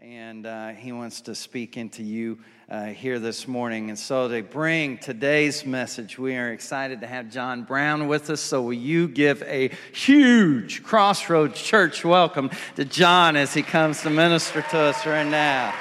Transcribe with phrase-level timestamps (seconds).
[0.00, 3.88] and uh, he wants to speak into you uh, here this morning.
[3.88, 8.40] And so, to bring today's message, we are excited to have John Brown with us.
[8.40, 14.10] So, will you give a huge Crossroads Church welcome to John as he comes to
[14.10, 15.74] minister to us right now?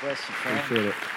[0.00, 0.58] Bless you, friend.
[0.58, 1.13] Appreciate it.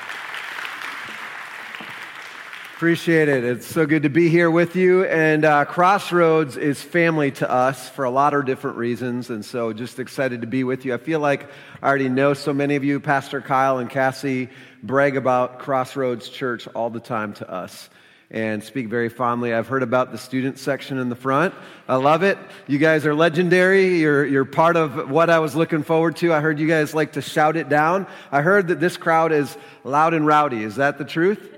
[2.77, 3.43] Appreciate it.
[3.43, 5.03] It's so good to be here with you.
[5.05, 9.31] And uh, Crossroads is family to us for a lot of different reasons.
[9.31, 10.93] And so just excited to be with you.
[10.93, 11.49] I feel like
[11.81, 12.99] I already know so many of you.
[12.99, 14.49] Pastor Kyle and Cassie
[14.83, 17.89] brag about Crossroads Church all the time to us
[18.29, 19.55] and speak very fondly.
[19.55, 21.55] I've heard about the student section in the front.
[21.87, 22.37] I love it.
[22.67, 23.97] You guys are legendary.
[23.97, 26.31] You're, you're part of what I was looking forward to.
[26.31, 28.05] I heard you guys like to shout it down.
[28.31, 30.61] I heard that this crowd is loud and rowdy.
[30.61, 31.56] Is that the truth?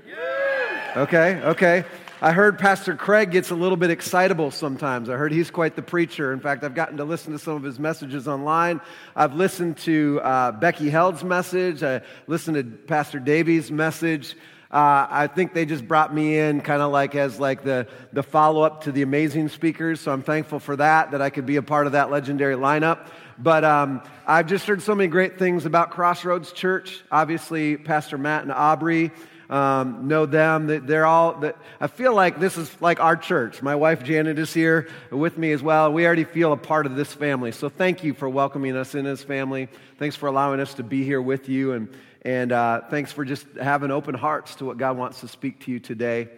[0.98, 1.86] Okay, okay.
[2.20, 5.08] I heard Pastor Craig gets a little bit excitable sometimes.
[5.08, 6.34] I heard he's quite the preacher.
[6.34, 8.82] In fact, I've gotten to listen to some of his messages online.
[9.16, 11.84] I've listened to uh, Becky Held's message.
[11.84, 14.36] I listened to Pastor Davies' message.
[14.72, 18.24] Uh, I think they just brought me in kind of like as like the, the
[18.24, 20.02] follow up to the amazing speakers.
[20.02, 23.06] So I'm thankful for that, that I could be a part of that legendary lineup.
[23.38, 27.04] But um, I've just heard so many great things about Crossroads Church.
[27.12, 29.12] Obviously, Pastor Matt and Aubrey
[29.50, 30.86] um, know them.
[30.86, 31.44] They're all,
[31.80, 33.62] I feel like this is like our church.
[33.62, 35.92] My wife Janet is here with me as well.
[35.92, 37.52] We already feel a part of this family.
[37.52, 39.70] So thank you for welcoming us in as family.
[39.98, 41.74] Thanks for allowing us to be here with you.
[41.74, 41.90] And,
[42.22, 45.72] and uh, thanks for just having open hearts to what God wants to speak to
[45.72, 46.30] you today.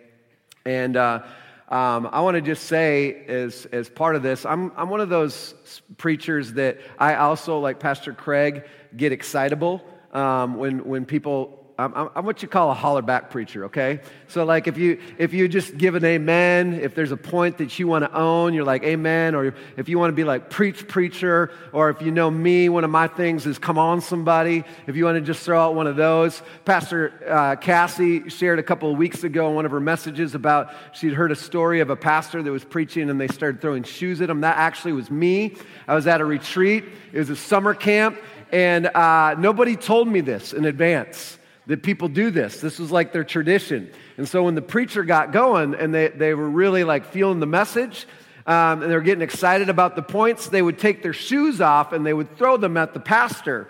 [0.65, 1.23] And uh,
[1.67, 5.09] um, I want to just say, as, as part of this, I'm, I'm one of
[5.09, 5.53] those
[5.97, 8.63] preachers that I also, like Pastor Craig,
[8.95, 9.81] get excitable
[10.13, 14.01] um, when, when people I'm, I'm, what you call a holler back preacher, okay?
[14.27, 17.77] So, like, if you if you just give an amen, if there's a point that
[17.79, 19.35] you want to own, you're like amen.
[19.35, 22.83] Or if you want to be like preach preacher, or if you know me, one
[22.83, 24.63] of my things is come on somebody.
[24.85, 28.63] If you want to just throw out one of those, Pastor uh, Cassie shared a
[28.63, 31.89] couple of weeks ago in one of her messages about she'd heard a story of
[31.89, 34.41] a pastor that was preaching and they started throwing shoes at him.
[34.41, 35.55] That actually was me.
[35.87, 36.85] I was at a retreat.
[37.11, 38.17] It was a summer camp,
[38.51, 41.37] and uh, nobody told me this in advance
[41.71, 42.59] that people do this.
[42.59, 43.89] This was like their tradition.
[44.17, 47.45] And so when the preacher got going and they, they were really like feeling the
[47.45, 48.07] message
[48.45, 51.93] um, and they were getting excited about the points, they would take their shoes off
[51.93, 53.69] and they would throw them at the pastor.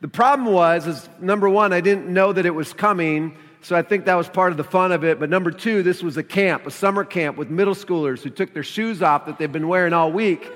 [0.00, 3.36] The problem was, is number one, I didn't know that it was coming.
[3.60, 5.20] So I think that was part of the fun of it.
[5.20, 8.54] But number two, this was a camp, a summer camp with middle schoolers who took
[8.54, 10.50] their shoes off that they've been wearing all week.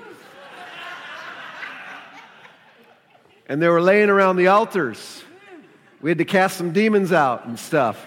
[3.45, 5.23] and they were laying around the altars.
[5.99, 8.05] We had to cast some demons out and stuff.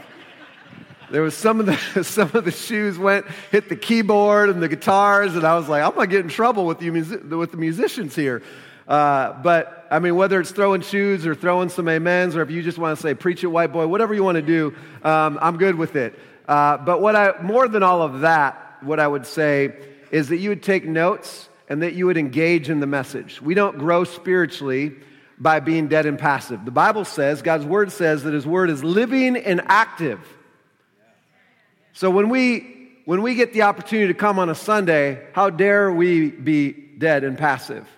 [1.10, 4.68] There was some of the some of the shoes went hit the keyboard and the
[4.68, 8.14] guitars, and I was like, I'm gonna get in trouble with you with the musicians
[8.14, 8.42] here.
[8.86, 12.62] Uh, but I mean, whether it's throwing shoes or throwing some amens, or if you
[12.62, 15.56] just want to say preach it, white boy, whatever you want to do, um, I'm
[15.56, 16.16] good with it.
[16.46, 19.74] Uh, but what I more than all of that, what I would say
[20.12, 23.42] is that you would take notes and that you would engage in the message.
[23.42, 24.96] We don't grow spiritually
[25.40, 26.64] by being dead and passive.
[26.66, 30.20] The Bible says, God's word says that his word is living and active.
[31.94, 35.90] So when we when we get the opportunity to come on a Sunday, how dare
[35.90, 37.88] we be dead and passive?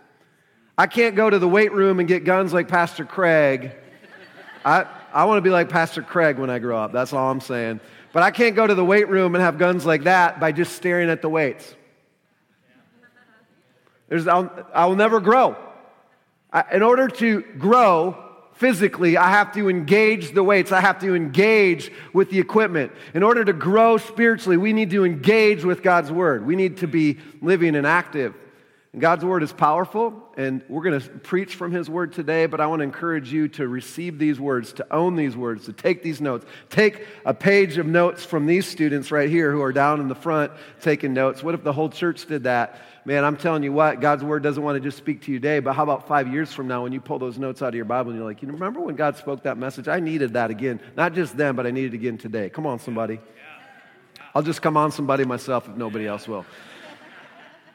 [0.78, 3.72] I can't go to the weight room and get guns like Pastor Craig.
[4.64, 6.92] I, I want to be like Pastor Craig when I grow up.
[6.92, 7.80] That's all I'm saying.
[8.12, 10.76] But I can't go to the weight room and have guns like that by just
[10.76, 11.74] staring at the weights.
[14.08, 15.56] There's, I'll, I'll never grow
[16.72, 18.16] in order to grow
[18.54, 20.72] physically, I have to engage the weights.
[20.72, 22.92] I have to engage with the equipment.
[23.14, 26.46] In order to grow spiritually, we need to engage with God's word.
[26.46, 28.34] We need to be living and active.
[28.92, 32.60] And God's word is powerful, and we're going to preach from his word today, but
[32.60, 36.02] I want to encourage you to receive these words, to own these words, to take
[36.02, 36.44] these notes.
[36.68, 40.14] Take a page of notes from these students right here who are down in the
[40.14, 40.52] front
[40.82, 41.42] taking notes.
[41.42, 42.78] What if the whole church did that?
[43.04, 45.60] Man, I'm telling you what, God's word doesn't want to just speak to you today,
[45.60, 47.84] but how about five years from now when you pull those notes out of your
[47.84, 49.88] Bible and you're like, you remember when God spoke that message?
[49.88, 50.80] I needed that again.
[50.96, 52.48] Not just then, but I need it again today.
[52.48, 53.20] Come on, somebody.
[54.34, 56.46] I'll just come on somebody myself if nobody else will.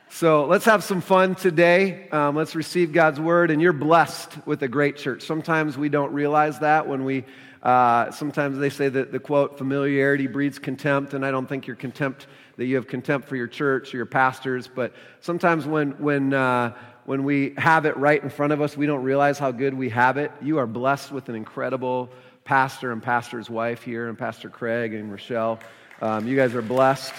[0.09, 2.07] So let's have some fun today.
[2.09, 5.23] Um, let's receive God's word, and you're blessed with a great church.
[5.23, 7.25] Sometimes we don't realize that when we,
[7.62, 11.75] uh, sometimes they say that the quote, familiarity breeds contempt, and I don't think your
[11.75, 12.27] contempt
[12.57, 14.68] that you have contempt for your church or your pastors.
[14.68, 16.75] But sometimes when, when, uh,
[17.06, 19.89] when we have it right in front of us, we don't realize how good we
[19.89, 20.31] have it.
[20.42, 22.09] You are blessed with an incredible
[22.44, 25.59] pastor and pastor's wife here, and Pastor Craig and Rochelle.
[26.01, 27.13] Um, you guys are blessed.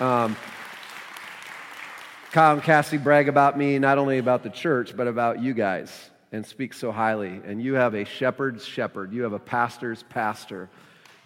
[0.00, 0.36] Um,
[2.32, 6.10] Kyle and Cassie brag about me, not only about the church, but about you guys.
[6.34, 7.40] and speak so highly.
[7.46, 10.68] And you have a shepherd's shepherd, you have a pastor's pastor.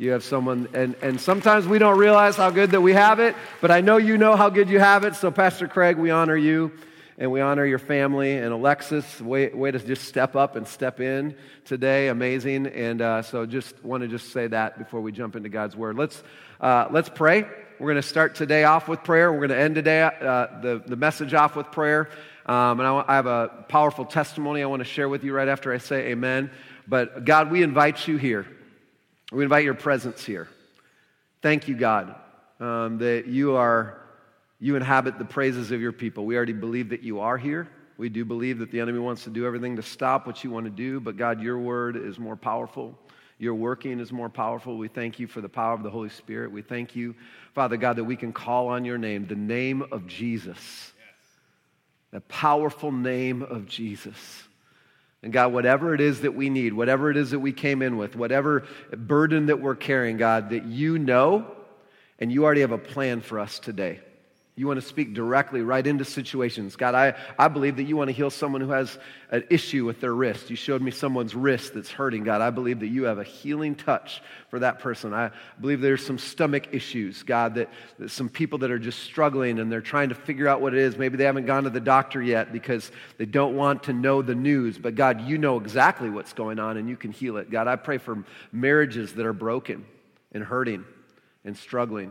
[0.01, 3.35] You have someone, and, and sometimes we don't realize how good that we have it,
[3.61, 5.17] but I know you know how good you have it.
[5.17, 6.71] So, Pastor Craig, we honor you
[7.19, 8.37] and we honor your family.
[8.37, 11.35] And Alexis, way, way to just step up and step in
[11.65, 12.07] today.
[12.07, 12.69] Amazing.
[12.69, 15.97] And uh, so, just want to just say that before we jump into God's word.
[15.97, 16.23] Let's,
[16.61, 17.43] uh, let's pray.
[17.81, 19.33] We're going to start today off with prayer.
[19.33, 22.09] We're going to end today, uh, the, the message off with prayer.
[22.47, 25.49] Um, and I, I have a powerful testimony I want to share with you right
[25.49, 26.53] after I say amen.
[26.87, 28.47] But God, we invite you here.
[29.31, 30.49] We invite your presence here.
[31.43, 32.15] Thank you, God,
[32.61, 34.01] um, that you are
[34.61, 36.25] you inhabit the praises of your people.
[36.25, 37.69] We already believe that you are here.
[37.97, 40.67] We do believe that the enemy wants to do everything to stop what you want
[40.67, 42.99] to do, but God, your word is more powerful.
[43.39, 44.77] Your working is more powerful.
[44.77, 46.51] We thank you for the power of the Holy Spirit.
[46.51, 47.15] We thank you,
[47.55, 51.15] Father God, that we can call on your name, the name of Jesus, yes.
[52.11, 54.48] the powerful name of Jesus.
[55.23, 57.97] And God, whatever it is that we need, whatever it is that we came in
[57.97, 58.65] with, whatever
[58.97, 61.57] burden that we're carrying, God, that you know
[62.19, 64.01] and you already have a plan for us today.
[64.59, 66.75] You want to speak directly right into situations.
[66.75, 68.99] God, I, I believe that you want to heal someone who has
[69.31, 70.51] an issue with their wrist.
[70.51, 72.25] You showed me someone's wrist that's hurting.
[72.25, 75.15] God, I believe that you have a healing touch for that person.
[75.15, 77.71] I believe there's some stomach issues, God, that,
[78.01, 80.81] that some people that are just struggling and they're trying to figure out what it
[80.81, 80.99] is.
[80.99, 84.35] Maybe they haven't gone to the doctor yet because they don't want to know the
[84.35, 84.77] news.
[84.77, 87.49] But God, you know exactly what's going on and you can heal it.
[87.49, 89.87] God, I pray for marriages that are broken
[90.33, 90.85] and hurting
[91.45, 92.11] and struggling.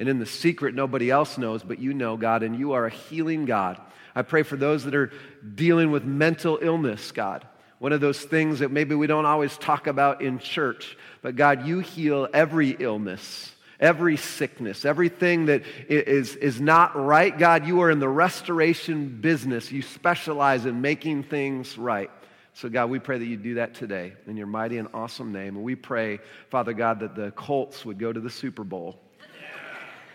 [0.00, 2.90] And in the secret, nobody else knows, but you know, God, and you are a
[2.90, 3.78] healing God.
[4.14, 5.12] I pray for those that are
[5.54, 7.46] dealing with mental illness, God.
[7.80, 11.66] One of those things that maybe we don't always talk about in church, but God,
[11.66, 17.38] you heal every illness, every sickness, everything that is, is not right.
[17.38, 19.70] God, you are in the restoration business.
[19.70, 22.10] You specialize in making things right.
[22.54, 25.56] So, God, we pray that you do that today in your mighty and awesome name.
[25.56, 28.98] And we pray, Father God, that the Colts would go to the Super Bowl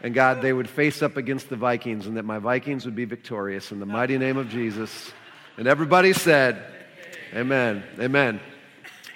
[0.05, 3.05] and God, they would face up against the Vikings and that my Vikings would be
[3.05, 5.11] victorious in the mighty name of Jesus.
[5.57, 6.63] And everybody said,
[7.33, 7.83] Amen.
[7.99, 8.39] Amen.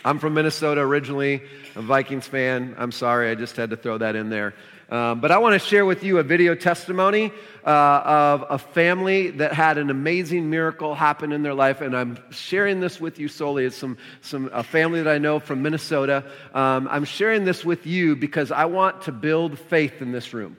[0.04, 1.44] I'm from Minnesota originally,
[1.76, 2.74] a Vikings fan.
[2.76, 4.56] I'm sorry, I just had to throw that in there.
[4.90, 7.32] Um, but I want to share with you a video testimony
[7.64, 12.18] uh, of a family that had an amazing miracle happen in their life, and I'm
[12.32, 13.66] sharing this with you solely.
[13.66, 16.24] It's some, some a family that I know from Minnesota.
[16.52, 20.58] Um, I'm sharing this with you because I want to build faith in this room.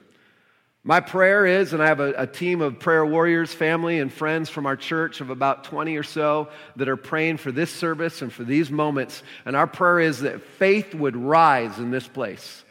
[0.83, 4.49] My prayer is, and I have a, a, team of prayer warriors, family, and friends
[4.49, 8.33] from our church of about 20 or so that are praying for this service and
[8.33, 9.23] for these moments.
[9.45, 12.65] And our prayer is that faith would rise in this place.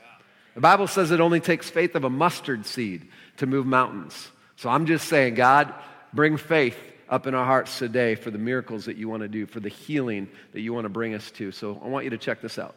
[0.56, 3.08] The Bible says it only takes faith of a mustard seed
[3.38, 4.32] to move mountains.
[4.56, 5.72] So I'm just saying, God,
[6.12, 6.78] bring faith
[7.10, 9.70] up in our hearts today for the miracles that you want to do, for the
[9.70, 11.52] healing that you want to bring us to.
[11.52, 12.76] So I want you to check this out.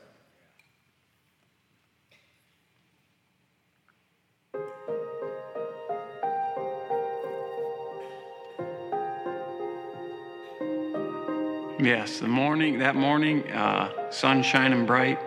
[11.83, 15.19] Yes, the morning, that morning, uh, sun shining bright,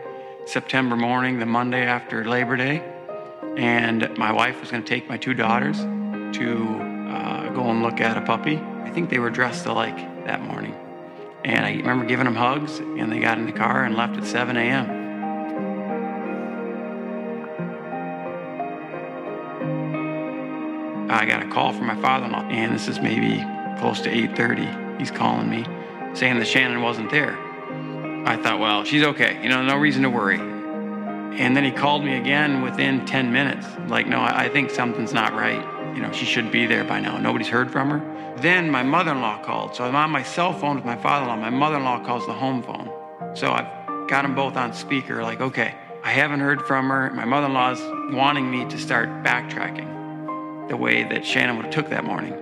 [0.46, 2.81] September morning, the Monday after Labor Day.
[3.57, 6.80] And my wife was going to take my two daughters to
[7.10, 8.56] uh, go and look at a puppy.
[8.56, 9.98] I think they were dressed alike
[10.28, 10.74] that morning.
[11.44, 14.25] And I remember giving them hugs, and they got in the car and left at
[14.25, 14.89] 7 a.m.
[21.12, 23.44] I got a call from my father-in-law, and this is maybe
[23.77, 25.00] close to 8:30.
[25.00, 25.65] He's calling me
[26.15, 27.38] saying that Shannon wasn't there.
[28.25, 29.39] I thought, well, she's okay.
[29.43, 30.39] You know, no reason to worry.
[30.39, 33.67] And then he called me again within 10 minutes.
[33.88, 35.62] Like, no, I think something's not right.
[35.95, 37.17] You know, she should be there by now.
[37.17, 38.36] Nobody's heard from her.
[38.38, 39.75] Then my mother in law called.
[39.75, 41.36] So I'm on my cell phone with my father in law.
[41.36, 42.89] My mother in law calls the home phone.
[43.36, 47.12] So I've got them both on speaker, like, okay, I haven't heard from her.
[47.12, 47.81] My mother in law's
[48.13, 52.34] wanting me to start backtracking the way that Shannon would have took that morning.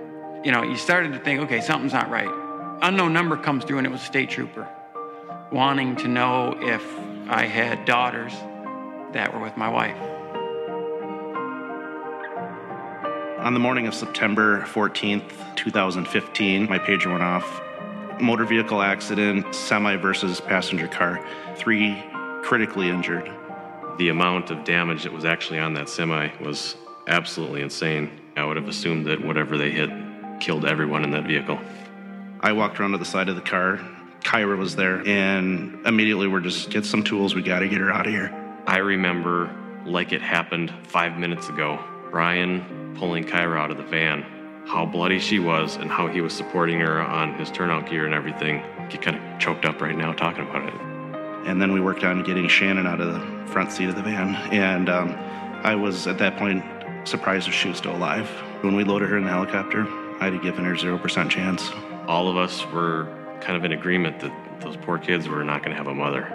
[0.44, 2.43] You know, you started to think, okay, something's not right
[2.82, 4.68] unknown number comes through and it was a state trooper
[5.52, 6.82] wanting to know if
[7.28, 8.32] I had daughters
[9.12, 9.96] that were with my wife.
[13.44, 17.60] On the morning of September 14th, 2015, my pager went off.
[18.20, 21.24] Motor vehicle accident, semi versus passenger car,
[21.56, 22.02] three
[22.42, 23.30] critically injured.
[23.98, 26.74] The amount of damage that was actually on that semi was
[27.06, 28.10] absolutely insane.
[28.36, 29.90] I would have assumed that whatever they hit
[30.40, 31.60] killed everyone in that vehicle.
[32.44, 33.80] I walked around to the side of the car.
[34.20, 37.34] Kyra was there, and immediately we're just get some tools.
[37.34, 38.34] We got to get her out of here.
[38.66, 39.50] I remember
[39.86, 41.82] like it happened five minutes ago.
[42.10, 44.26] Brian pulling Kyra out of the van,
[44.66, 48.12] how bloody she was and how he was supporting her on his turnout gear and
[48.12, 48.62] everything.
[48.90, 50.74] Get kind of choked up right now talking about it.
[51.48, 54.34] And then we worked on getting Shannon out of the front seat of the van.
[54.52, 55.12] And um,
[55.64, 56.62] I was at that point
[57.08, 58.28] surprised if she was still alive.
[58.60, 59.86] When we loaded her in the helicopter,
[60.20, 61.70] I had given her 0% chance.
[62.06, 63.08] All of us were
[63.40, 66.28] kind of in agreement that those poor kids were not going to have a mother.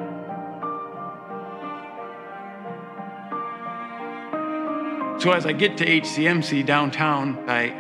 [5.19, 7.75] So as I get to HCMC downtown, I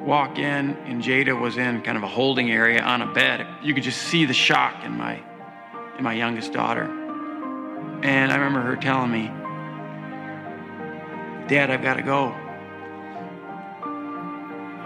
[0.00, 3.46] walk in, and Jada was in kind of a holding area on a bed.
[3.62, 5.22] You could just see the shock in my
[5.96, 6.84] in my youngest daughter.
[8.02, 9.28] And I remember her telling me,
[11.48, 12.34] Dad, I've got to go.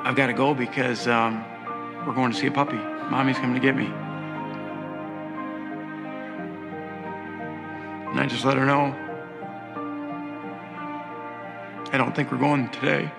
[0.04, 1.44] I've got to go because um,
[2.06, 2.76] we're going to see a puppy.
[2.76, 3.86] Mommy's coming to get me.
[8.10, 8.94] And I just let her know
[11.92, 13.10] I don't think we're going today.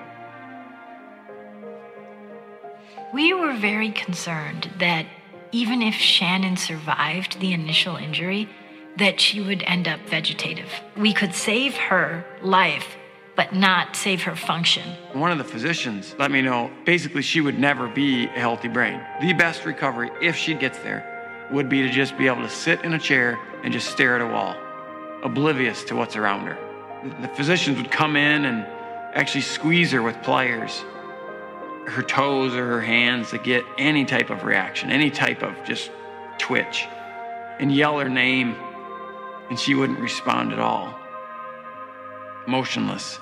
[3.13, 5.07] We were very concerned that
[5.51, 8.49] even if Shannon survived the initial injury,
[8.97, 10.69] that she would end up vegetative.
[10.95, 12.97] We could save her life,
[13.37, 14.83] but not save her function.
[15.13, 18.99] One of the physicians let me know basically she would never be a healthy brain.
[19.21, 22.83] The best recovery, if she gets there, would be to just be able to sit
[22.83, 24.55] in a chair and just stare at a wall,
[25.23, 26.57] oblivious to what's around her.
[27.21, 28.65] The physicians would come in and
[29.13, 30.83] actually squeeze her with pliers,
[31.85, 35.91] her toes or her hands to get any type of reaction, any type of just
[36.39, 36.87] twitch,
[37.59, 38.55] and yell her name,
[39.49, 40.93] and she wouldn't respond at all.
[42.47, 43.19] Motionless.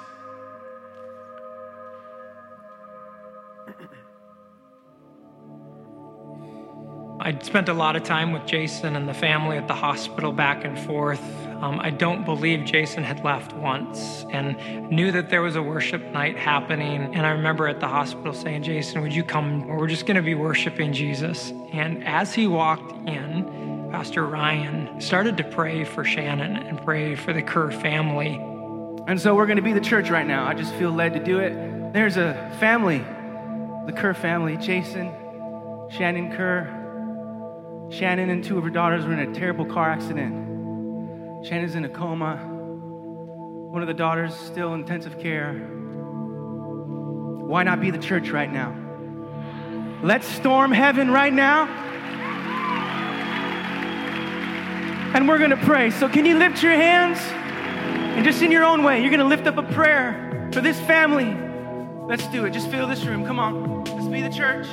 [7.26, 10.64] I spent a lot of time with Jason and the family at the hospital back
[10.64, 11.20] and forth.
[11.60, 16.04] Um, I don't believe Jason had left once and knew that there was a worship
[16.12, 17.16] night happening.
[17.16, 19.68] And I remember at the hospital saying, Jason, would you come?
[19.68, 21.50] We're just going to be worshiping Jesus.
[21.72, 27.34] And as he walked in, Pastor Ryan started to pray for Shannon and pray for
[27.34, 28.36] the Kerr family.
[29.08, 30.46] And so we're going to be the church right now.
[30.46, 31.92] I just feel led to do it.
[31.92, 33.00] There's a family,
[33.88, 35.12] the Kerr family, Jason,
[35.90, 36.84] Shannon Kerr,
[37.90, 41.46] Shannon and two of her daughters were in a terrible car accident.
[41.46, 42.38] Shannon's in a coma.
[42.38, 45.54] One of the daughters still in intensive care.
[47.46, 48.76] Why not be the church right now?
[50.02, 51.68] Let's storm heaven right now.
[55.14, 55.92] And we're going to pray.
[55.92, 57.20] So, can you lift your hands?
[58.16, 60.80] And just in your own way, you're going to lift up a prayer for this
[60.82, 61.36] family.
[62.08, 62.52] Let's do it.
[62.52, 63.26] Just fill this room.
[63.26, 63.84] Come on.
[63.86, 64.68] Let's be the church.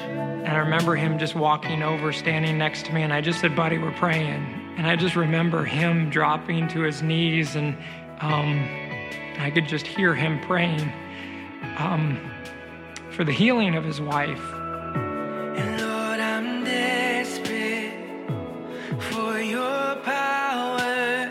[0.44, 3.54] And I remember him just walking over, standing next to me, and I just said,
[3.54, 4.74] Buddy, we're praying.
[4.76, 7.76] And I just remember him dropping to his knees, and
[8.18, 8.68] um,
[9.38, 10.92] I could just hear him praying
[11.78, 12.18] um,
[13.10, 14.42] for the healing of his wife.
[14.52, 17.94] And Lord, I'm desperate
[18.98, 21.30] for your power.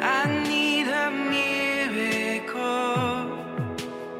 [0.00, 2.56] I need a miracle.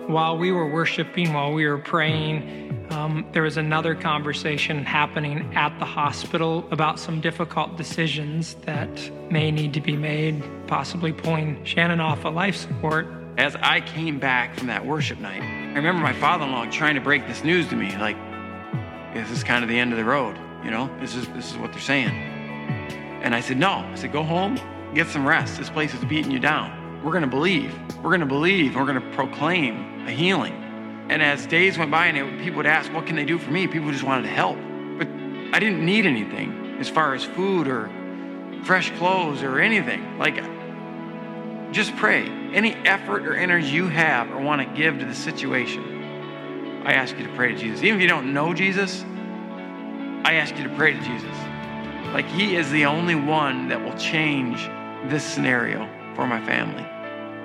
[0.06, 2.61] While we were worshiping, while we were praying,
[3.02, 9.50] um, there was another conversation happening at the hospital about some difficult decisions that may
[9.50, 13.08] need to be made, possibly pulling Shannon off of life support.
[13.38, 16.94] As I came back from that worship night, I remember my father in law trying
[16.94, 18.16] to break this news to me like,
[19.14, 20.88] this is kind of the end of the road, you know?
[21.00, 22.08] This is, this is what they're saying.
[23.22, 23.70] And I said, no.
[23.70, 24.60] I said, go home,
[24.94, 25.58] get some rest.
[25.58, 27.02] This place is beating you down.
[27.02, 27.76] We're going to believe.
[27.96, 28.76] We're going to believe.
[28.76, 30.61] We're going to proclaim a healing.
[31.08, 33.50] And as days went by and it, people would ask, what can they do for
[33.50, 33.66] me?
[33.66, 34.56] People just wanted to help.
[34.98, 35.08] But
[35.54, 37.90] I didn't need anything as far as food or
[38.64, 40.18] fresh clothes or anything.
[40.18, 40.36] Like,
[41.72, 42.26] just pray.
[42.52, 47.16] Any effort or energy you have or want to give to the situation, I ask
[47.18, 47.82] you to pray to Jesus.
[47.82, 49.04] Even if you don't know Jesus,
[50.24, 51.36] I ask you to pray to Jesus.
[52.12, 54.68] Like, He is the only one that will change
[55.10, 56.82] this scenario for my family.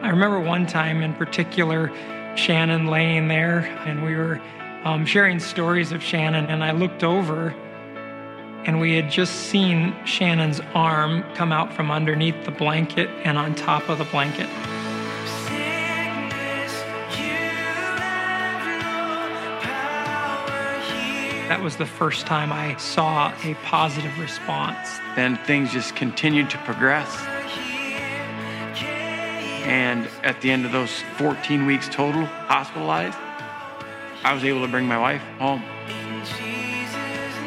[0.02, 1.92] I remember one time in particular,
[2.38, 4.39] Shannon laying there, and we were
[4.84, 6.46] um, sharing stories of Shannon.
[6.46, 7.50] And I looked over,
[8.65, 13.56] and we had just seen Shannon's arm come out from underneath the blanket and on
[13.56, 14.48] top of the blanket.
[21.50, 25.00] That was the first time I saw a positive response.
[25.15, 27.37] Then things just continued to progress.
[29.68, 33.18] And at the end of those 14 weeks total hospitalized,
[34.24, 35.62] I was able to bring my wife home.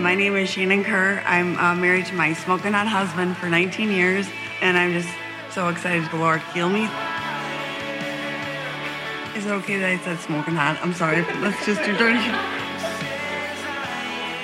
[0.02, 1.22] My name is Shannon Kerr.
[1.24, 4.28] I'm uh, married to my smoking hot husband for 19 years,
[4.60, 5.08] and I'm just
[5.50, 6.84] so excited the Lord heal me.
[9.34, 10.78] Is it okay that I said smoking hot?
[10.82, 11.22] I'm sorry.
[11.40, 12.20] Let's just do dirty.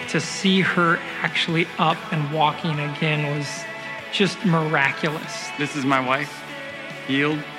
[0.09, 3.47] to see her actually up and walking again was
[4.12, 5.50] just miraculous.
[5.59, 6.42] This is my wife,
[7.06, 7.55] healed, a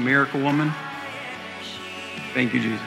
[0.00, 0.72] miracle woman.
[2.34, 2.80] Thank you, Jesus.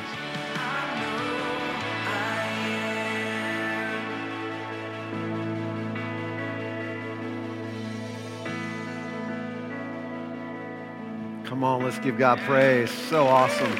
[11.45, 12.89] Come on, let's give God praise.
[12.89, 13.71] So awesome.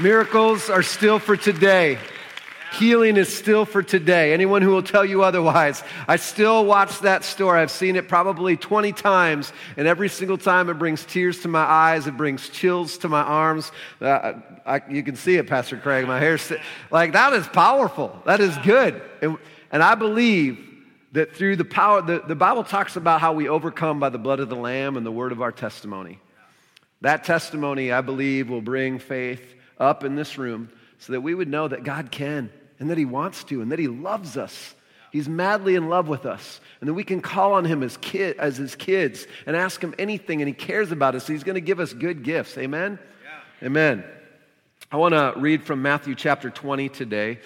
[0.00, 1.98] Miracles are still for today.
[2.72, 4.32] Healing is still for today.
[4.32, 7.60] Anyone who will tell you otherwise, I still watch that story.
[7.60, 11.64] I've seen it probably 20 times, and every single time it brings tears to my
[11.64, 13.72] eyes, it brings chills to my arms.
[14.00, 14.34] Uh,
[14.64, 16.06] I, you can see it, Pastor Craig.
[16.06, 16.52] My hair's
[16.92, 18.22] like that is powerful.
[18.24, 19.02] That is good.
[19.20, 19.36] And,
[19.72, 20.64] and I believe
[21.12, 24.38] that through the power, the, the Bible talks about how we overcome by the blood
[24.38, 26.20] of the Lamb and the word of our testimony.
[27.00, 29.42] That testimony, I believe, will bring faith
[29.78, 33.04] up in this room so that we would know that God can and that He
[33.04, 34.74] wants to and that He loves us.
[35.12, 38.36] He's madly in love with us, and that we can call on Him as, kid,
[38.38, 41.26] as His kids and ask Him anything, and He cares about us.
[41.26, 42.56] He's going to give us good gifts.
[42.58, 42.98] Amen?
[43.60, 43.66] Yeah.
[43.66, 44.04] Amen.
[44.90, 47.38] I want to read from Matthew chapter 20 today.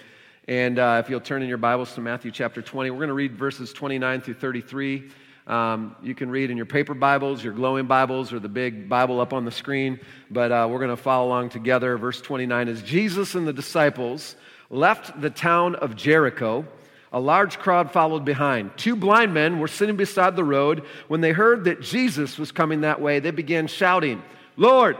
[0.47, 3.15] And uh, if you'll turn in your Bibles to Matthew chapter 20, we're going to
[3.15, 5.11] read verses 29 through 33.
[5.47, 9.21] Um, you can read in your paper Bibles, your glowing Bibles, or the big Bible
[9.21, 10.01] up on the screen,
[10.31, 11.97] but uh, we're going to follow along together.
[11.99, 14.37] Verse 29 is Jesus and the disciples
[14.71, 16.67] left the town of Jericho.
[17.13, 18.77] A large crowd followed behind.
[18.77, 20.85] Two blind men were sitting beside the road.
[21.07, 24.23] When they heard that Jesus was coming that way, they began shouting,
[24.57, 24.97] Lord,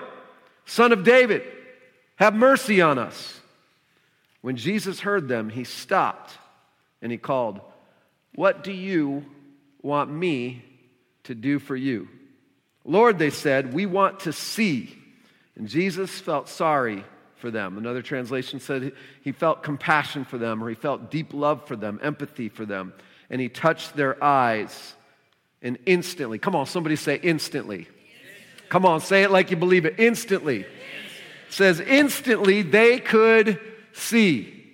[0.65, 1.43] Son of David,
[2.17, 3.41] have mercy on us.
[4.43, 6.39] When Jesus heard them, he stopped
[7.03, 7.61] and he called,
[8.35, 9.25] What do you
[9.83, 10.65] want me
[11.25, 12.09] to do for you?
[12.85, 14.97] Lord, they said, we want to see.
[15.57, 17.05] And Jesus felt sorry
[17.45, 17.77] for them.
[17.77, 22.01] Another translation said he felt compassion for them, or he felt deep love for them,
[22.03, 22.95] empathy for them.
[23.29, 24.95] And he touched their eyes,
[25.61, 27.87] and instantly, come on, somebody say instantly.
[28.71, 29.97] Come on, say it like you believe it.
[29.99, 30.61] Instantly.
[30.61, 30.67] It
[31.51, 33.61] says instantly they could
[33.93, 34.65] see.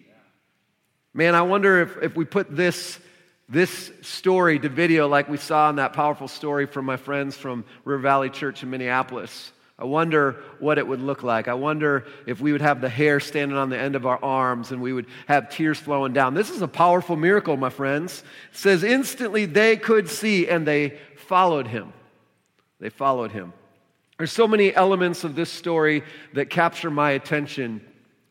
[1.13, 3.01] Man, I wonder if, if we put this,
[3.49, 7.65] this story to video like we saw in that powerful story from my friends from
[7.85, 9.51] River Valley Church in Minneapolis.
[9.81, 11.49] I wonder what it would look like.
[11.49, 14.73] I wonder if we would have the hair standing on the end of our arms
[14.73, 16.35] and we would have tears flowing down.
[16.35, 18.23] This is a powerful miracle, my friends.
[18.53, 21.95] It says, instantly they could see and they followed him.
[22.79, 23.55] They followed him.
[24.19, 26.03] There's so many elements of this story
[26.35, 27.81] that capture my attention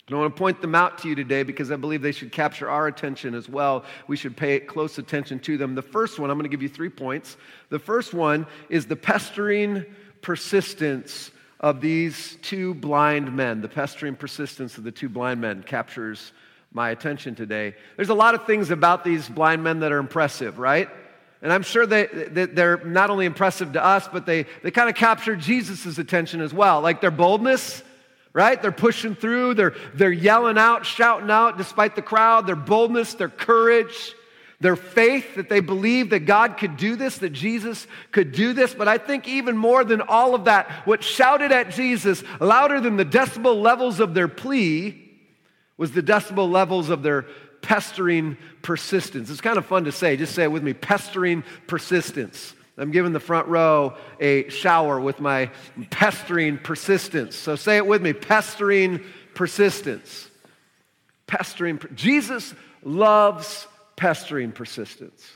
[0.10, 2.32] and I want to point them out to you today because I believe they should
[2.32, 3.86] capture our attention as well.
[4.08, 5.76] We should pay close attention to them.
[5.76, 7.38] The first one, I'm going to give you three points.
[7.70, 9.86] The first one is the pestering
[10.22, 13.62] persistence of these two blind men.
[13.62, 16.32] The pestering persistence of the two blind men captures
[16.72, 17.76] my attention today.
[17.96, 20.90] There's a lot of things about these blind men that are impressive, right?
[21.42, 24.96] And I'm sure they, they're not only impressive to us, but they, they kind of
[24.96, 26.82] capture Jesus' attention as well.
[26.82, 27.82] Like their boldness,
[28.34, 28.62] right?
[28.62, 33.30] They're pushing through, they're, they're yelling out, shouting out despite the crowd, their boldness, their
[33.30, 34.14] courage,
[34.62, 38.74] their faith that they believed that God could do this, that Jesus could do this.
[38.74, 42.98] But I think even more than all of that, what shouted at Jesus louder than
[42.98, 45.06] the decibel levels of their plea
[45.78, 47.26] was the decibel levels of their
[47.62, 49.30] pestering persistence.
[49.30, 50.18] It's kind of fun to say.
[50.18, 52.54] Just say it with me pestering persistence.
[52.78, 55.52] I'm giving the front row a shower with my
[55.90, 57.36] pestering persistence.
[57.36, 59.02] So say it with me pestering
[59.36, 60.30] persistence.
[61.28, 61.80] Pestering.
[61.96, 63.68] Jesus loves
[64.00, 65.30] pestering persistence.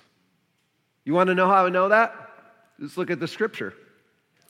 [1.03, 2.15] You want to know how I know that?
[2.79, 3.73] Let's look at the scripture.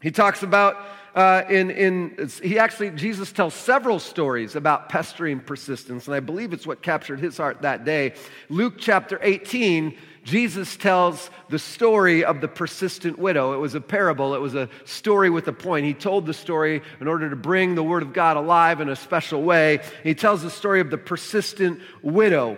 [0.04, 0.78] He talks about
[1.16, 6.54] uh, in, in he actually jesus tells several stories about pestering persistence and i believe
[6.54, 8.16] it's what captured his heart that day
[8.50, 13.54] luke chapter 18 Jesus tells the story of the persistent widow.
[13.54, 15.86] It was a parable, it was a story with a point.
[15.86, 18.96] He told the story in order to bring the Word of God alive in a
[18.96, 19.82] special way.
[20.02, 22.58] He tells the story of the persistent widow.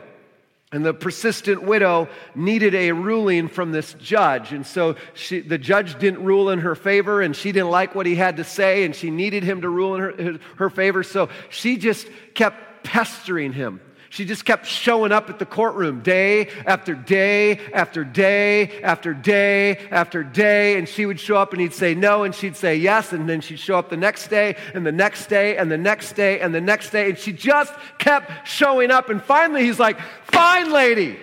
[0.75, 4.51] And the persistent widow needed a ruling from this judge.
[4.51, 8.05] And so she, the judge didn't rule in her favor, and she didn't like what
[8.05, 11.01] he had to say, and she needed him to rule in her, her favor.
[11.01, 13.79] So she just kept pestering him.
[14.09, 19.77] She just kept showing up at the courtroom day after day after day after day
[19.91, 20.77] after day.
[20.77, 23.13] And she would show up and he'd say no, and she'd say yes.
[23.13, 26.13] And then she'd show up the next day and the next day and the next
[26.13, 27.09] day and the next day.
[27.09, 29.09] And she just kept showing up.
[29.09, 31.17] And finally, he's like, Fine, lady.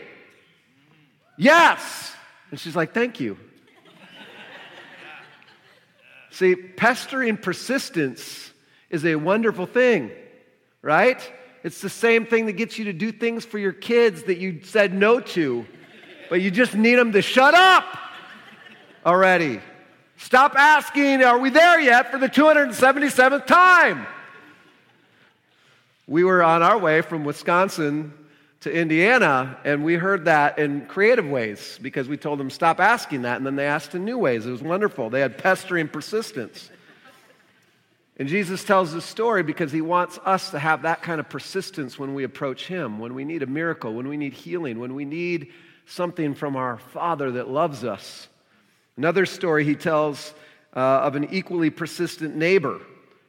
[1.36, 2.12] Yes.
[2.50, 3.38] And she's like, Thank you.
[6.32, 8.52] See, pestering persistence
[8.88, 10.10] is a wonderful thing,
[10.80, 11.20] right?
[11.64, 14.60] It's the same thing that gets you to do things for your kids that you
[14.64, 15.64] said no to,
[16.28, 17.84] but you just need them to shut up
[19.06, 19.60] already.
[20.16, 24.06] Stop asking, are we there yet for the 277th time?
[26.06, 28.12] We were on our way from Wisconsin
[28.60, 33.22] to Indiana, and we heard that in creative ways because we told them, stop asking
[33.22, 34.46] that, and then they asked in new ways.
[34.46, 35.10] It was wonderful.
[35.10, 36.70] They had pestering persistence.
[38.18, 41.98] And Jesus tells this story because he wants us to have that kind of persistence
[41.98, 45.04] when we approach him, when we need a miracle, when we need healing, when we
[45.04, 45.52] need
[45.86, 48.28] something from our Father that loves us.
[48.96, 50.34] Another story he tells
[50.74, 52.80] uh, of an equally persistent neighbor.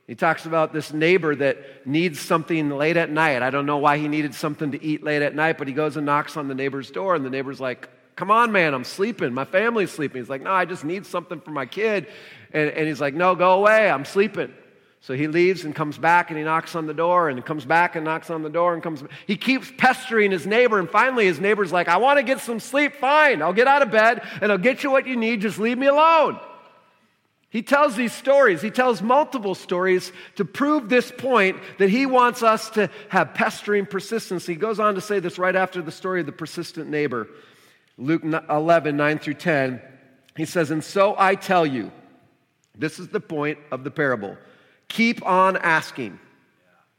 [0.05, 3.41] He talks about this neighbor that needs something late at night.
[3.41, 5.95] I don't know why he needed something to eat late at night, but he goes
[5.95, 9.33] and knocks on the neighbor's door, and the neighbor's like, Come on, man, I'm sleeping.
[9.33, 10.21] My family's sleeping.
[10.21, 12.07] He's like, No, I just need something for my kid.
[12.51, 13.89] And, and he's like, No, go away.
[13.89, 14.53] I'm sleeping.
[15.03, 17.97] So he leaves and comes back and he knocks on the door and comes back
[17.97, 19.03] and knocks on the door and comes.
[19.27, 22.61] He keeps pestering his neighbor and finally his neighbor's like, I want to get some
[22.61, 22.95] sleep.
[22.95, 25.41] Fine, I'll get out of bed and I'll get you what you need.
[25.41, 26.39] Just leave me alone.
[27.49, 28.61] He tells these stories.
[28.61, 33.85] He tells multiple stories to prove this point that he wants us to have pestering
[33.85, 34.45] persistence.
[34.45, 37.27] He goes on to say this right after the story of the persistent neighbor.
[37.97, 39.81] Luke 11, 9 through 10.
[40.37, 41.91] He says, And so I tell you,
[42.77, 44.37] this is the point of the parable.
[44.87, 46.19] Keep on asking,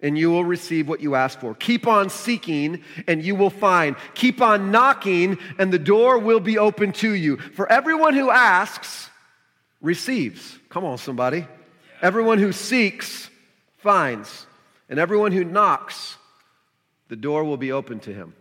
[0.00, 1.54] and you will receive what you ask for.
[1.54, 3.96] Keep on seeking, and you will find.
[4.14, 7.36] Keep on knocking, and the door will be open to you.
[7.36, 9.10] For everyone who asks
[9.80, 10.58] receives.
[10.68, 11.46] Come on, somebody.
[12.02, 13.30] Everyone who seeks
[13.78, 14.46] finds,
[14.88, 16.16] and everyone who knocks,
[17.08, 18.34] the door will be open to him.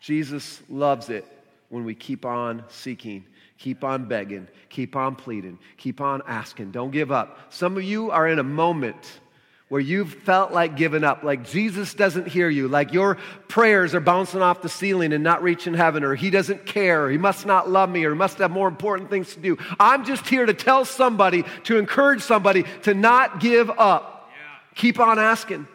[0.00, 1.24] Jesus loves it
[1.70, 3.24] when we keep on seeking
[3.58, 6.72] Keep on begging, keep on pleading, keep on asking.
[6.72, 7.38] Don't give up.
[7.52, 9.20] Some of you are in a moment
[9.68, 13.16] where you've felt like giving up, like Jesus doesn't hear you, like your
[13.48, 17.10] prayers are bouncing off the ceiling and not reaching heaven, or he doesn't care, or
[17.10, 19.56] he must not love me, or he must have more important things to do.
[19.80, 24.30] I'm just here to tell somebody, to encourage somebody to not give up.
[24.30, 24.74] Yeah.
[24.74, 25.60] Keep on asking.
[25.60, 25.68] Right.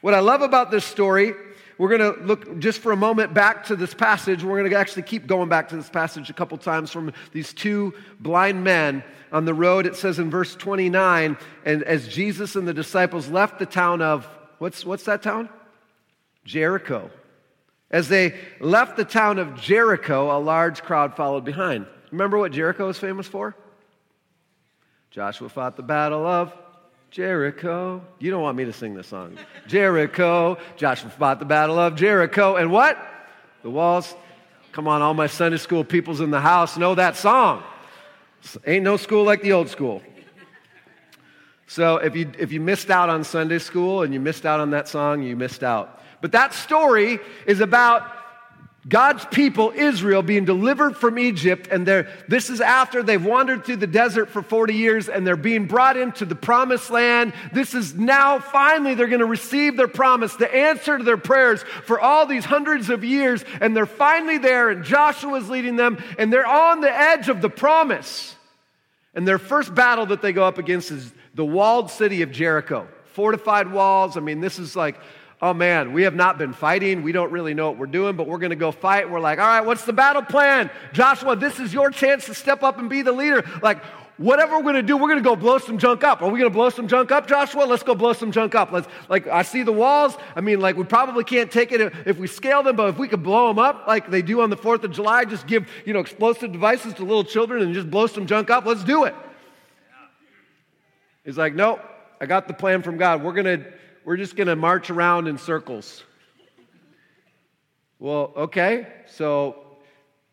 [0.00, 1.34] What I love about this story
[1.78, 4.44] we're going to look just for a moment back to this passage.
[4.44, 7.52] We're going to actually keep going back to this passage a couple times from these
[7.52, 9.86] two blind men on the road.
[9.86, 14.28] It says in verse 29, and as Jesus and the disciples left the town of,
[14.58, 15.48] what's, what's that town?
[16.44, 17.10] Jericho.
[17.90, 21.86] As they left the town of Jericho, a large crowd followed behind.
[22.10, 23.56] Remember what Jericho is famous for?
[25.10, 26.52] Joshua fought the battle of
[27.14, 28.02] Jericho.
[28.18, 29.38] You don't want me to sing this song.
[29.68, 30.58] Jericho.
[30.76, 32.56] Joshua fought the battle of Jericho.
[32.56, 32.98] And what?
[33.62, 34.16] The walls.
[34.72, 37.62] Come on, all my Sunday school peoples in the house know that song.
[38.66, 40.02] Ain't no school like the old school.
[41.68, 44.70] So if you, if you missed out on Sunday school and you missed out on
[44.70, 46.02] that song, you missed out.
[46.20, 48.10] But that story is about
[48.86, 51.86] God's people, Israel, being delivered from Egypt, and
[52.28, 55.96] this is after they've wandered through the desert for 40 years and they're being brought
[55.96, 57.32] into the promised land.
[57.52, 61.62] This is now finally they're going to receive their promise, the answer to their prayers
[61.84, 66.02] for all these hundreds of years, and they're finally there, and Joshua is leading them,
[66.18, 68.36] and they're on the edge of the promise.
[69.14, 72.86] And their first battle that they go up against is the walled city of Jericho.
[73.12, 74.16] Fortified walls.
[74.16, 75.00] I mean, this is like
[75.44, 77.02] oh man, we have not been fighting.
[77.02, 79.10] We don't really know what we're doing, but we're going to go fight.
[79.10, 80.70] We're like, all right, what's the battle plan?
[80.94, 83.44] Joshua, this is your chance to step up and be the leader.
[83.60, 83.84] Like,
[84.16, 86.22] whatever we're going to do, we're going to go blow some junk up.
[86.22, 87.64] Are we going to blow some junk up, Joshua?
[87.64, 88.72] Let's go blow some junk up.
[88.72, 90.16] Let's, like, I see the walls.
[90.34, 93.06] I mean, like, we probably can't take it if we scale them, but if we
[93.06, 95.92] could blow them up like they do on the 4th of July, just give, you
[95.92, 99.14] know, explosive devices to little children and just blow some junk up, let's do it.
[101.22, 101.80] He's like, nope,
[102.18, 103.22] I got the plan from God.
[103.22, 103.72] We're going to,
[104.04, 106.02] we're just going to march around in circles.
[107.98, 109.56] Well, okay, so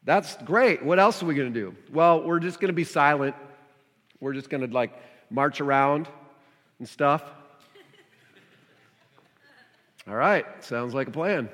[0.03, 0.83] that's great.
[0.83, 1.75] What else are we going to do?
[1.91, 3.35] Well, we're just going to be silent.
[4.19, 4.91] We're just going to like
[5.29, 6.07] march around
[6.79, 7.23] and stuff.
[10.07, 11.49] All right, sounds like a plan.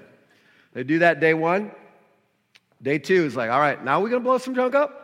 [0.73, 1.71] They do that day one.
[2.81, 5.03] Day two is like, all right, now we're going to blow some junk up?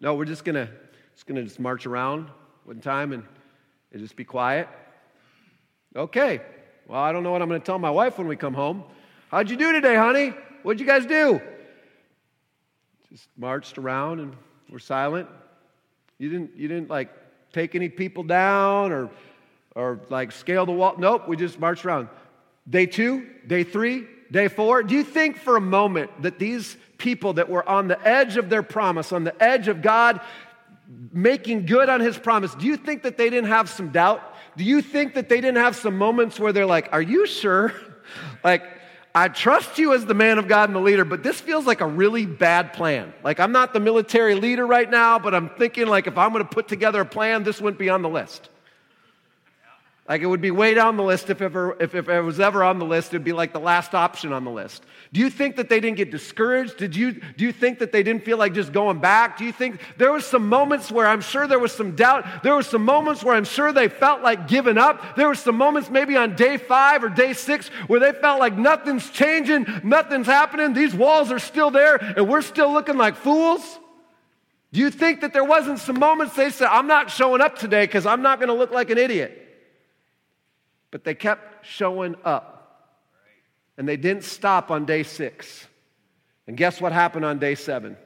[0.00, 0.68] No, we're just going to
[1.14, 2.28] just going to just march around
[2.64, 3.22] one time and,
[3.92, 4.68] and just be quiet.
[5.96, 6.42] Okay.
[6.86, 8.84] Well, I don't know what I'm going to tell my wife when we come home.
[9.30, 10.34] How'd you do today, honey?
[10.62, 11.40] What'd you guys do?
[13.10, 14.36] Just marched around and
[14.70, 15.26] we're silent.
[16.18, 17.08] You didn't, you didn't like
[17.50, 19.08] take any people down or,
[19.74, 20.96] or like scale the wall.
[20.98, 22.08] Nope, we just marched around.
[22.68, 24.82] Day two, day three, day four.
[24.82, 28.50] Do you think for a moment that these people that were on the edge of
[28.50, 30.20] their promise, on the edge of God
[31.10, 34.35] making good on his promise, do you think that they didn't have some doubt?
[34.56, 37.72] Do you think that they didn't have some moments where they're like, Are you sure?
[38.44, 38.62] like,
[39.14, 41.80] I trust you as the man of God and the leader, but this feels like
[41.80, 43.14] a really bad plan.
[43.24, 46.44] Like, I'm not the military leader right now, but I'm thinking, like, if I'm to
[46.44, 48.50] put together a plan, this wouldn't be on the list.
[50.08, 52.62] Like it would be way down the list if, ever, if, if it was ever
[52.62, 54.84] on the list, it'd be like the last option on the list.
[55.12, 56.76] Do you think that they didn't get discouraged?
[56.76, 59.36] Did you, do you think that they didn't feel like just going back?
[59.36, 62.44] Do you think there was some moments where I'm sure there was some doubt?
[62.44, 65.16] There were some moments where I'm sure they felt like giving up.
[65.16, 68.56] There were some moments maybe on day five or day six where they felt like
[68.56, 73.80] nothing's changing, nothing's happening, these walls are still there, and we're still looking like fools?
[74.72, 77.86] Do you think that there wasn't some moments they said, I'm not showing up today
[77.86, 79.45] because I'm not going to look like an idiot?
[80.90, 82.52] But they kept showing up.
[83.78, 85.66] And they didn't stop on day six.
[86.46, 87.96] And guess what happened on day seven?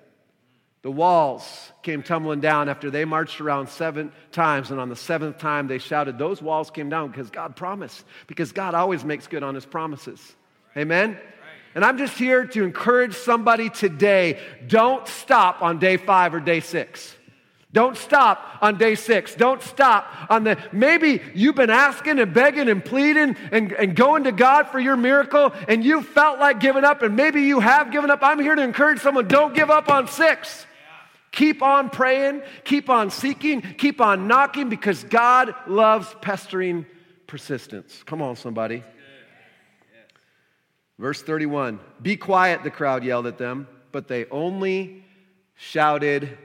[0.83, 4.71] The walls came tumbling down after they marched around seven times.
[4.71, 8.53] And on the seventh time, they shouted, Those walls came down because God promised, because
[8.53, 10.35] God always makes good on his promises.
[10.77, 11.19] Amen?
[11.75, 16.61] And I'm just here to encourage somebody today don't stop on day five or day
[16.61, 17.15] six.
[17.73, 19.35] Don't stop on day six.
[19.37, 20.59] Don't stop on the.
[20.73, 24.97] Maybe you've been asking and begging and pleading and, and going to God for your
[24.97, 28.21] miracle and you felt like giving up and maybe you have given up.
[28.23, 30.67] I'm here to encourage someone don't give up on six.
[31.31, 36.87] Keep on praying, keep on seeking, keep on knocking because God loves pestering
[37.29, 38.03] persistence.
[38.05, 38.83] Come on, somebody.
[40.99, 45.05] Verse 31 Be quiet, the crowd yelled at them, but they only
[45.55, 46.37] shouted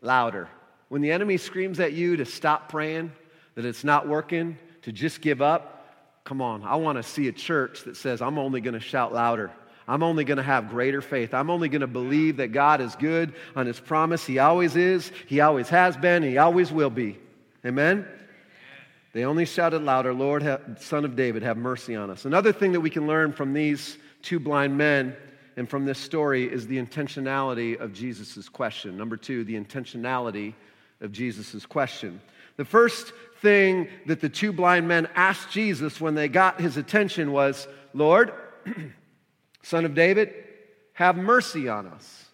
[0.00, 0.48] louder.
[0.88, 3.12] When the enemy screams at you to stop praying,
[3.54, 7.32] that it's not working, to just give up, come on, I want to see a
[7.32, 9.50] church that says, I'm only going to shout louder.
[9.86, 11.32] I'm only going to have greater faith.
[11.32, 14.26] I'm only going to believe that God is good on his promise.
[14.26, 17.18] He always is, he always has been, he always will be.
[17.64, 18.06] Amen?
[19.14, 20.44] They only shouted louder, Lord,
[20.78, 22.26] Son of David, have mercy on us.
[22.26, 25.16] Another thing that we can learn from these two blind men
[25.56, 28.96] and from this story is the intentionality of Jesus' question.
[28.96, 30.54] Number two, the intentionality
[31.00, 32.20] of Jesus' question.
[32.56, 37.32] The first thing that the two blind men asked Jesus when they got his attention
[37.32, 38.32] was, Lord,
[39.62, 40.34] son of David,
[40.94, 42.24] have mercy on us.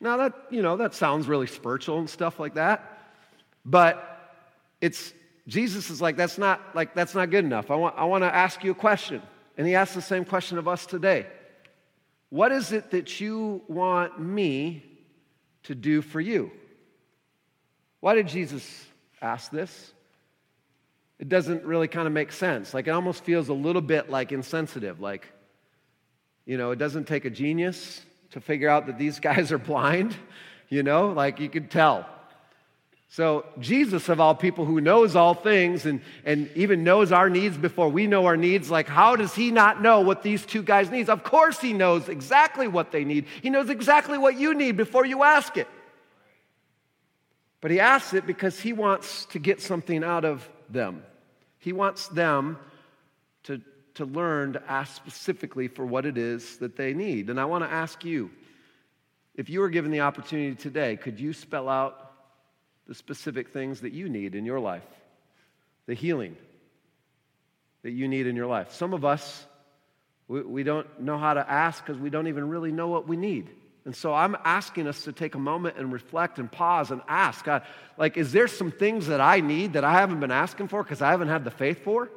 [0.00, 3.10] Now that, you know, that sounds really spiritual and stuff like that.
[3.64, 4.36] But
[4.80, 5.12] it's
[5.48, 7.70] Jesus is like, that's not like that's not good enough.
[7.70, 9.22] I want, I want to ask you a question.
[9.56, 11.26] And he asks the same question of us today.
[12.30, 14.84] What is it that you want me
[15.64, 16.50] to do for you?
[18.00, 18.86] Why did Jesus
[19.20, 19.92] ask this?
[21.18, 22.74] It doesn't really kind of make sense.
[22.74, 25.00] Like it almost feels a little bit like insensitive.
[25.00, 25.26] Like,
[26.44, 30.14] you know, it doesn't take a genius to figure out that these guys are blind,
[30.68, 32.06] you know, like you could tell.
[33.08, 37.56] So, Jesus, of all people who knows all things and, and even knows our needs
[37.56, 40.90] before we know our needs, like, how does he not know what these two guys
[40.90, 41.08] need?
[41.08, 43.26] Of course, he knows exactly what they need.
[43.42, 45.68] He knows exactly what you need before you ask it.
[47.60, 51.02] But he asks it because he wants to get something out of them.
[51.58, 52.58] He wants them
[53.44, 53.60] to,
[53.94, 57.30] to learn to ask specifically for what it is that they need.
[57.30, 58.30] And I want to ask you
[59.34, 62.12] if you were given the opportunity today, could you spell out
[62.86, 64.86] the specific things that you need in your life?
[65.86, 66.36] The healing
[67.82, 68.72] that you need in your life.
[68.72, 69.46] Some of us,
[70.26, 73.16] we, we don't know how to ask because we don't even really know what we
[73.16, 73.50] need.
[73.86, 77.44] And so I'm asking us to take a moment and reflect and pause and ask
[77.44, 77.62] God,
[77.96, 81.00] like, is there some things that I need that I haven't been asking for because
[81.00, 82.10] I haven't had the faith for?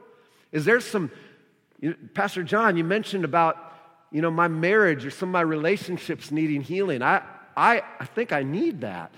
[0.51, 1.11] Is there some,
[1.79, 3.55] you Pastor John, you mentioned about,
[4.11, 7.03] you know, my marriage or some of my relationships needing healing.
[7.03, 7.21] I,
[7.55, 9.13] I, I think I need that.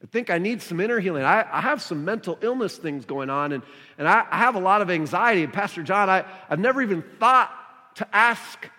[0.00, 1.24] I think I need some inner healing.
[1.24, 3.64] I, I have some mental illness things going on, and,
[3.98, 5.42] and I, I have a lot of anxiety.
[5.42, 7.50] And Pastor John, I, I've never even thought
[7.96, 8.70] to ask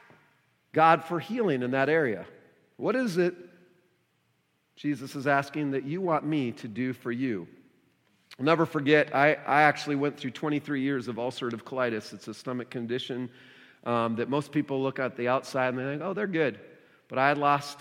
[0.72, 2.26] God for healing in that area.
[2.82, 3.36] What is it
[4.76, 7.48] Jesus is asking that you want me to do for you?
[8.40, 12.12] I'll never forget, I, I actually went through 23 years of ulcerative colitis.
[12.12, 13.30] It's a stomach condition
[13.84, 16.60] um, that most people look at the outside and they think, oh, they're good.
[17.08, 17.78] But I had lost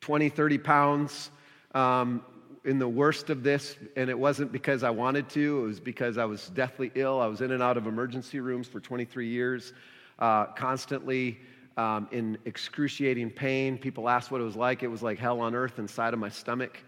[0.00, 1.30] 20, 30 pounds
[1.72, 2.20] um,
[2.64, 6.18] in the worst of this, and it wasn't because I wanted to, it was because
[6.18, 7.20] I was deathly ill.
[7.20, 9.72] I was in and out of emergency rooms for 23 years,
[10.18, 11.38] uh, constantly
[11.76, 13.78] um, in excruciating pain.
[13.78, 14.82] People asked what it was like.
[14.82, 16.78] It was like hell on earth inside of my stomach.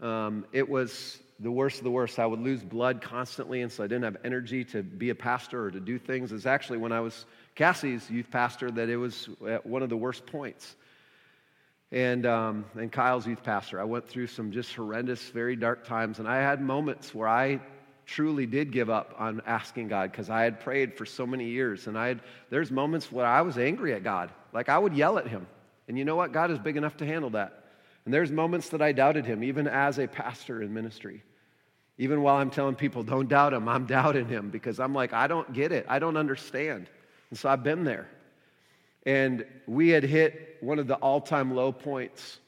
[0.00, 2.18] Um, it was the worst of the worst.
[2.18, 5.66] I would lose blood constantly, and so I didn't have energy to be a pastor
[5.66, 6.32] or to do things.
[6.32, 9.96] It's actually when I was Cassie's youth pastor that it was at one of the
[9.96, 10.76] worst points.
[11.92, 13.80] And, um, and Kyle's youth pastor.
[13.80, 17.60] I went through some just horrendous, very dark times, and I had moments where I
[18.06, 21.86] truly did give up on asking God because I had prayed for so many years.
[21.86, 24.30] And I had, there's moments where I was angry at God.
[24.52, 25.46] Like I would yell at him.
[25.88, 26.32] And you know what?
[26.32, 27.64] God is big enough to handle that.
[28.04, 31.22] And there's moments that I doubted him, even as a pastor in ministry.
[31.96, 35.26] Even while I'm telling people, don't doubt him, I'm doubting him because I'm like, I
[35.26, 35.86] don't get it.
[35.88, 36.88] I don't understand.
[37.30, 38.08] And so I've been there.
[39.06, 42.38] And we had hit one of the all time low points.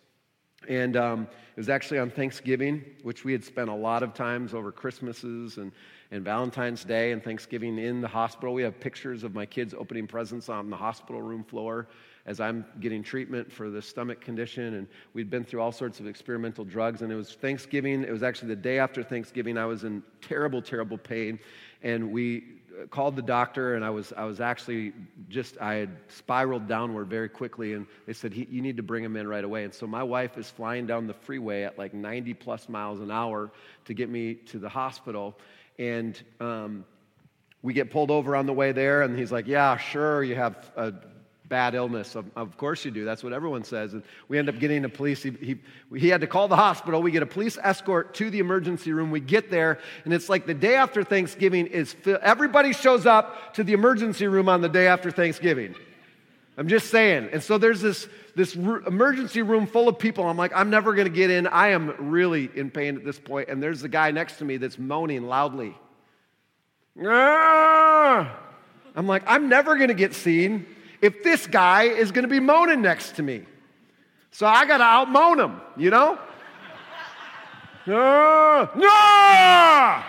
[0.68, 4.54] And um, it was actually on Thanksgiving, which we had spent a lot of times
[4.54, 5.72] over Christmases and,
[6.10, 8.52] and Valentine's Day and Thanksgiving in the hospital.
[8.52, 11.88] We have pictures of my kids opening presents on the hospital room floor
[12.26, 14.74] as I'm getting treatment for the stomach condition.
[14.74, 17.02] And we'd been through all sorts of experimental drugs.
[17.02, 18.02] And it was Thanksgiving.
[18.02, 19.56] It was actually the day after Thanksgiving.
[19.56, 21.38] I was in terrible, terrible pain.
[21.82, 22.55] And we
[22.90, 24.92] called the doctor, and I was, I was actually
[25.28, 27.72] just, I had spiraled downward very quickly.
[27.72, 29.64] And they said, You need to bring him in right away.
[29.64, 33.10] And so my wife is flying down the freeway at like 90 plus miles an
[33.10, 33.50] hour
[33.86, 35.38] to get me to the hospital.
[35.78, 36.84] And, um,
[37.62, 40.70] we get pulled over on the way there, and he's like, Yeah, sure, you have
[40.76, 40.92] a
[41.48, 42.14] bad illness.
[42.14, 43.04] Of, of, course you do.
[43.04, 43.92] That's what everyone says.
[43.92, 45.22] And we end up getting a police.
[45.22, 45.58] He, he,
[45.96, 47.02] he, had to call the hospital.
[47.02, 49.10] We get a police escort to the emergency room.
[49.10, 53.64] We get there, and it's like the day after Thanksgiving is everybody shows up to
[53.64, 55.74] the emergency room on the day after Thanksgiving.
[56.58, 57.28] I'm just saying.
[57.32, 60.26] And so there's this, this r- emergency room full of people.
[60.26, 61.46] I'm like, I'm never going to get in.
[61.46, 63.50] I am really in pain at this point.
[63.50, 65.76] And there's the guy next to me that's moaning loudly.
[67.04, 68.38] Ah!
[68.94, 70.64] I'm like, I'm never going to get seen
[71.06, 73.42] if this guy is going to be moaning next to me.
[74.32, 76.18] So I got to out moan him, you know?
[77.86, 78.68] no!
[78.74, 80.02] No!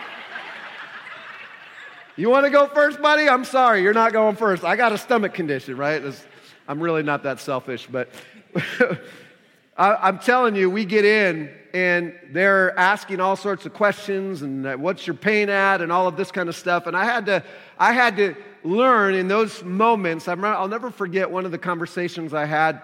[2.15, 3.29] You want to go first, buddy?
[3.29, 4.63] I'm sorry, you're not going first.
[4.63, 6.03] I got a stomach condition, right?
[6.03, 6.25] It's,
[6.67, 8.09] I'm really not that selfish, but
[9.77, 14.65] I, am telling you, we get in and they're asking all sorts of questions and
[14.65, 16.87] uh, what's your pain at and all of this kind of stuff.
[16.87, 17.43] And I had to,
[17.77, 20.27] I had to learn in those moments.
[20.27, 22.81] I'll never forget one of the conversations I had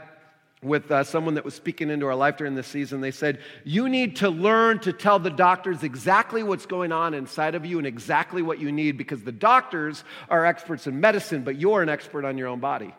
[0.62, 3.02] with uh, someone that was speaking into our life during this season.
[3.02, 7.56] They said, You need to learn to tell the doctors exactly what's going on inside
[7.56, 11.56] of you and exactly what you need because the doctors are experts in medicine, but
[11.56, 12.94] you're an expert on your own body.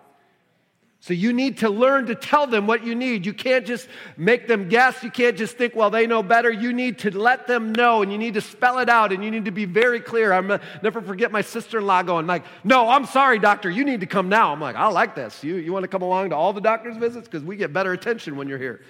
[1.05, 3.27] So you need to learn to tell them what you need.
[3.27, 5.03] You can't just make them guess.
[5.03, 6.51] You can't just think, well, they know better.
[6.51, 9.31] You need to let them know and you need to spell it out and you
[9.31, 10.33] need to be very clear.
[10.33, 13.69] I'll never forget my sister in law going, like, no, I'm sorry, doctor.
[13.69, 14.51] You need to come now.
[14.51, 15.45] I'm like, I like this.
[15.45, 17.29] You, you want to come along to all the doctor's visits?
[17.29, 18.81] Because we get better attention when you're here.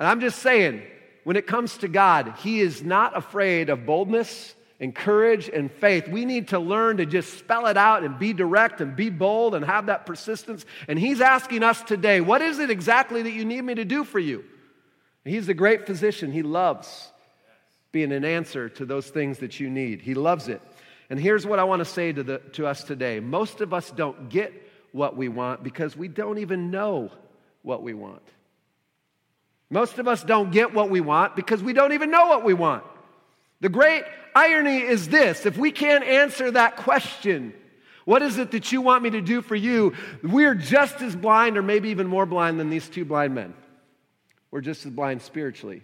[0.00, 0.82] And I'm just saying,
[1.22, 6.06] when it comes to God, He is not afraid of boldness and courage and faith.
[6.08, 9.54] We need to learn to just spell it out and be direct and be bold
[9.54, 10.66] and have that persistence.
[10.86, 14.04] And He's asking us today, what is it exactly that you need me to do
[14.04, 14.44] for you?
[15.24, 16.32] he's the great physician.
[16.32, 17.10] He loves
[17.92, 20.00] being an answer to those things that you need.
[20.00, 20.60] He loves it.
[21.08, 23.90] And here's what I want to say to, the, to us today most of us
[23.90, 24.52] don't get
[24.92, 27.10] what we want because we don't even know
[27.62, 28.22] what we want.
[29.68, 32.54] Most of us don't get what we want because we don't even know what we
[32.54, 32.84] want.
[33.60, 37.54] The great irony is this if we can't answer that question,
[38.04, 39.94] what is it that you want me to do for you?
[40.22, 43.54] We're just as blind, or maybe even more blind, than these two blind men.
[44.50, 45.82] We're just as blind spiritually.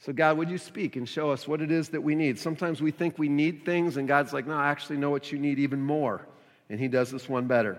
[0.00, 2.36] So, God, would you speak and show us what it is that we need?
[2.36, 5.38] Sometimes we think we need things, and God's like, no, I actually know what you
[5.38, 6.26] need even more.
[6.68, 7.78] And He does this one better.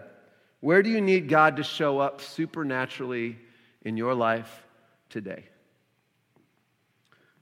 [0.61, 3.37] Where do you need God to show up supernaturally
[3.83, 4.65] in your life
[5.09, 5.43] today?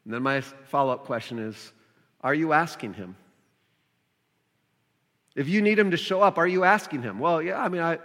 [0.05, 1.71] And then my follow up question is
[2.21, 3.15] Are you asking Him?
[5.35, 7.19] If you need Him to show up, are you asking Him?
[7.19, 7.99] Well, yeah, I mean, I,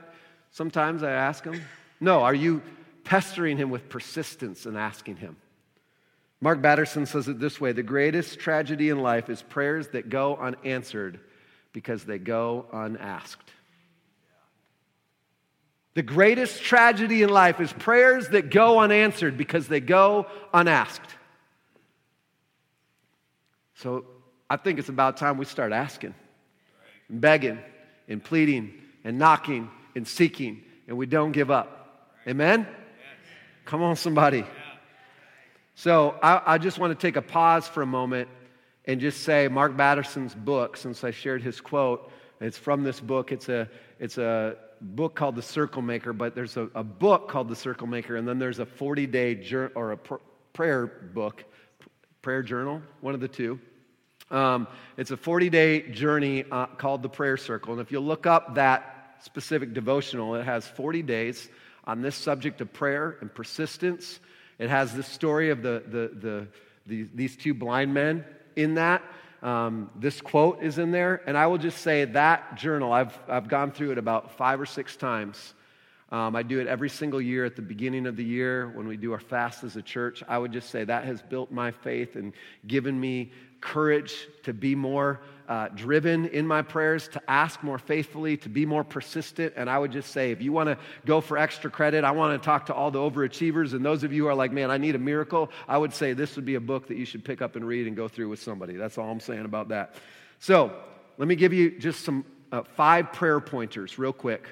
[0.50, 1.60] sometimes I ask Him.
[2.00, 2.62] No, are you
[3.04, 5.36] pestering Him with persistence and asking Him?
[6.40, 10.36] Mark Batterson says it this way The greatest tragedy in life is prayers that go
[10.36, 11.20] unanswered
[11.72, 13.50] because they go unasked.
[15.94, 21.15] The greatest tragedy in life is prayers that go unanswered because they go unasked.
[23.76, 24.04] So
[24.48, 26.14] I think it's about time we start asking,
[27.08, 27.58] and begging,
[28.08, 28.72] and pleading,
[29.04, 32.10] and knocking, and seeking, and we don't give up.
[32.26, 32.66] Amen?
[33.66, 34.44] Come on, somebody.
[35.74, 38.28] So I, I just want to take a pause for a moment
[38.86, 42.10] and just say Mark Batterson's book, since I shared his quote,
[42.40, 43.32] it's from this book.
[43.32, 43.68] It's a,
[43.98, 47.88] it's a book called The Circle Maker, but there's a, a book called The Circle
[47.88, 50.14] Maker, and then there's a 40 day journal or a pr-
[50.52, 51.44] prayer book
[52.26, 53.56] prayer journal, one of the two.
[54.32, 54.66] Um,
[54.96, 57.74] it's a 40 day journey uh, called the Prayer Circle.
[57.74, 61.48] And if you look up that specific devotional, it has 40 days
[61.84, 64.18] on this subject of prayer and persistence.
[64.58, 66.48] It has the story of the, the, the,
[66.88, 68.24] the, these two blind men
[68.56, 69.04] in that.
[69.40, 73.46] Um, this quote is in there, and I will just say that journal, I've, I've
[73.46, 75.54] gone through it about five or six times.
[76.12, 78.96] Um, I do it every single year at the beginning of the year when we
[78.96, 80.22] do our fast as a church.
[80.28, 82.32] I would just say that has built my faith and
[82.66, 88.36] given me courage to be more uh, driven in my prayers, to ask more faithfully,
[88.36, 89.54] to be more persistent.
[89.56, 92.40] And I would just say, if you want to go for extra credit, I want
[92.40, 93.72] to talk to all the overachievers.
[93.72, 96.12] And those of you who are like, man, I need a miracle, I would say
[96.12, 98.28] this would be a book that you should pick up and read and go through
[98.28, 98.74] with somebody.
[98.76, 99.96] That's all I'm saying about that.
[100.38, 100.72] So
[101.18, 104.46] let me give you just some uh, five prayer pointers, real quick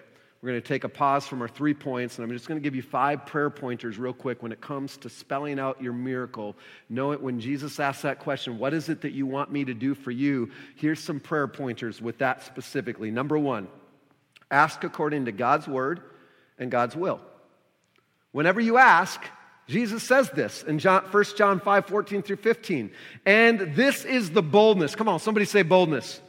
[0.45, 2.63] we're going to take a pause from our three points, and I'm just going to
[2.63, 6.55] give you five prayer pointers real quick when it comes to spelling out your miracle.
[6.91, 9.73] Know it when Jesus asks that question, What is it that you want me to
[9.73, 10.51] do for you?
[10.77, 13.11] Here's some prayer pointers with that specifically.
[13.11, 13.69] Number one,
[14.51, 16.03] ask according to God's word
[16.59, 17.23] and God's will.
[18.33, 19.25] Whenever you ask,
[19.67, 22.91] Jesus says this in John, 1 John 5 14 through 15.
[23.25, 24.95] And this is the boldness.
[24.95, 26.21] Come on, somebody say boldness.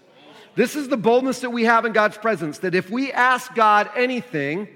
[0.56, 3.90] This is the boldness that we have in God's presence that if we ask God
[3.96, 4.68] anything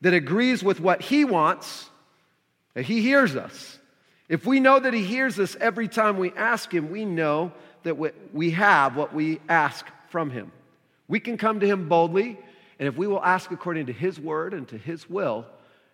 [0.00, 1.90] that agrees with what He wants,
[2.74, 3.78] that He hears us.
[4.28, 7.52] If we know that He hears us every time we ask Him, we know
[7.82, 7.96] that
[8.32, 10.52] we have what we ask from Him.
[11.08, 12.38] We can come to Him boldly,
[12.78, 15.46] and if we will ask according to His word and to His will,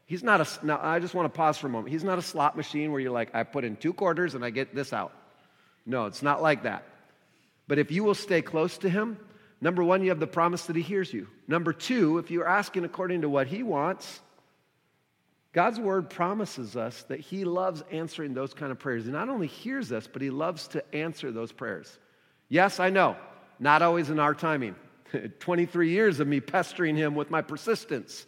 [0.07, 1.91] He's not a, now I just want to pause for a moment.
[1.91, 4.51] He's not a slot machine where you're like, I put in two quarters and I
[4.51, 5.13] get this out.
[5.87, 6.85] No, it's not like that.
[7.69, 9.19] But if you will stay close to Him,
[9.61, 11.29] number one, you have the promise that He hears you.
[11.49, 14.21] Number two, if you're asking according to what He wants,
[15.53, 19.05] God's word promises us that He loves answering those kind of prayers.
[19.05, 21.99] He not only hears us, but He loves to answer those prayers.
[22.49, 23.17] Yes, I know,
[23.59, 24.75] not always in our timing.
[25.41, 28.27] 23 years of me pestering Him with my persistence.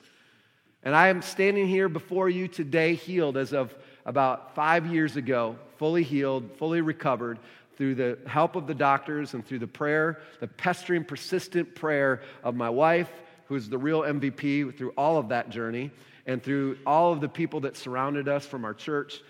[0.82, 3.74] And I am standing here before you today, healed as of
[4.04, 7.38] about five years ago, fully healed, fully recovered
[7.76, 12.54] through the help of the doctors and through the prayer, the pestering, persistent prayer of
[12.54, 13.10] my wife,
[13.46, 15.90] who's the real MVP through all of that journey,
[16.26, 19.20] and through all of the people that surrounded us from our church,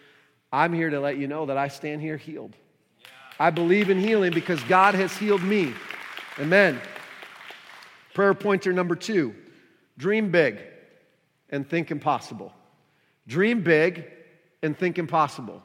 [0.53, 2.55] I'm here to let you know that I stand here healed.
[3.39, 5.75] I believe in healing because God has healed me.
[6.39, 6.81] Amen.
[8.13, 9.35] Prayer pointer number two
[9.99, 10.61] dream big
[11.51, 12.53] and think impossible.
[13.27, 14.05] Dream big
[14.63, 15.63] and think impossible.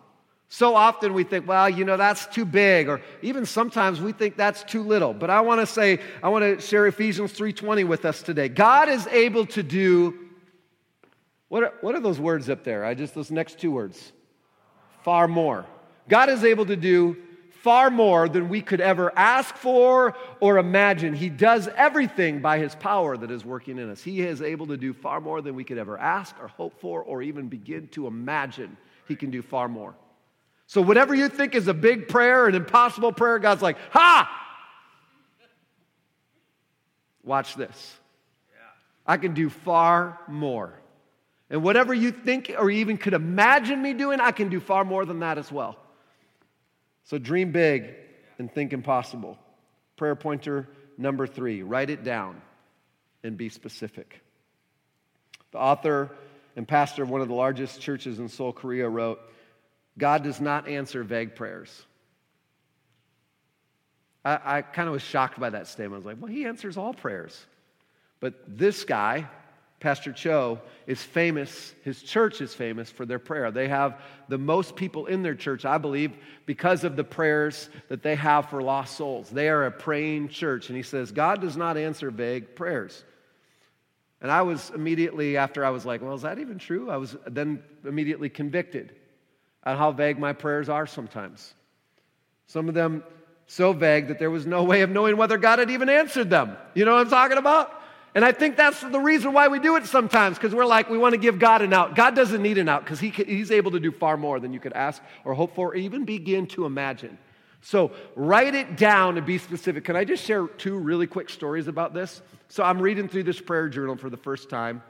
[0.49, 4.35] So often we think, well, you know, that's too big, or even sometimes we think
[4.35, 5.13] that's too little.
[5.13, 8.49] But I want to say, I want to share Ephesians 3:20 with us today.
[8.49, 10.29] God is able to do
[11.49, 12.85] what are, what are those words up there?
[12.85, 14.11] I just those next two words.
[15.03, 15.65] Far more.
[16.07, 17.17] God is able to do
[17.49, 21.13] far more than we could ever ask for or imagine.
[21.13, 24.01] He does everything by his power that is working in us.
[24.01, 27.03] He is able to do far more than we could ever ask or hope for
[27.03, 28.77] or even begin to imagine.
[29.07, 29.95] He can do far more.
[30.69, 34.29] So, whatever you think is a big prayer, an impossible prayer, God's like, ha!
[37.23, 37.97] Watch this.
[39.03, 40.79] I can do far more.
[41.49, 45.05] And whatever you think or even could imagine me doing, I can do far more
[45.05, 45.75] than that as well.
[47.05, 47.95] So, dream big
[48.37, 49.39] and think impossible.
[49.97, 52.39] Prayer pointer number three write it down
[53.23, 54.21] and be specific.
[55.49, 56.11] The author
[56.55, 59.19] and pastor of one of the largest churches in Seoul, Korea wrote,
[59.99, 61.85] God does not answer vague prayers.
[64.25, 65.93] I, I kind of was shocked by that statement.
[65.93, 67.45] I was like, well, he answers all prayers.
[68.19, 69.27] But this guy,
[69.79, 73.51] Pastor Cho, is famous, his church is famous for their prayer.
[73.51, 76.13] They have the most people in their church, I believe,
[76.45, 79.29] because of the prayers that they have for lost souls.
[79.29, 80.69] They are a praying church.
[80.69, 83.03] And he says, God does not answer vague prayers.
[84.21, 86.89] And I was immediately, after I was like, well, is that even true?
[86.89, 88.93] I was then immediately convicted
[89.69, 91.53] on how vague my prayers are sometimes.
[92.47, 93.03] Some of them
[93.47, 96.57] so vague that there was no way of knowing whether God had even answered them.
[96.73, 97.73] You know what I'm talking about?
[98.15, 100.97] And I think that's the reason why we do it sometimes, because we're like, we
[100.97, 101.95] want to give God an out.
[101.95, 104.59] God doesn't need an out, because he, He's able to do far more than you
[104.59, 107.17] could ask or hope for or even begin to imagine.
[107.61, 109.83] So write it down and be specific.
[109.83, 112.21] Can I just share two really quick stories about this?
[112.47, 114.81] So I'm reading through this prayer journal for the first time.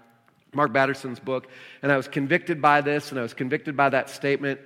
[0.54, 1.48] Mark Batterson's book,
[1.82, 4.60] and I was convicted by this, and I was convicted by that statement.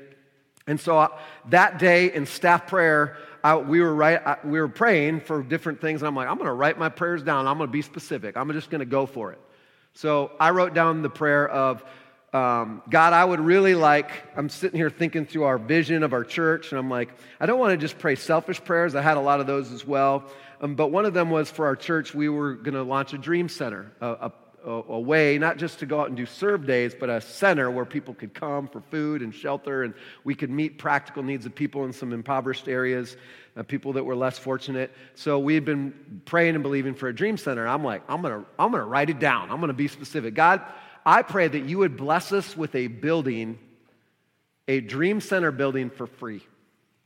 [0.66, 1.10] And so uh,
[1.50, 6.02] that day in staff prayer, I, we, were I, we were praying for different things,
[6.02, 7.48] and I'm like, I'm going to write my prayers down.
[7.48, 8.38] I'm going to be specific.
[8.38, 9.40] I'm just going to go for it.
[9.94, 11.84] So I wrote down the prayer of,
[12.32, 16.24] um, God, I would really like, I'm sitting here thinking through our vision of our
[16.24, 17.10] church, and I'm like,
[17.40, 18.96] I don't want to just pray selfish prayers.
[18.96, 20.24] I had a lot of those as well.
[20.62, 23.18] Um, but one of them was for our church, we were going to launch a
[23.18, 24.32] dream center, a, a
[24.66, 27.70] a, a way, not just to go out and do serve days, but a center
[27.70, 29.94] where people could come for food and shelter, and
[30.24, 33.18] we could meet practical needs of people in some impoverished areas,
[33.58, 34.92] uh, people that were less fortunate.
[35.16, 37.68] So we had been praying and believing for a dream center.
[37.68, 39.52] I'm like, I'm gonna, I'm gonna write it down.
[39.52, 40.34] I'm gonna be specific.
[40.34, 40.62] God,
[41.06, 43.60] I pray that you would bless us with a building,
[44.68, 46.42] a dream center building for free.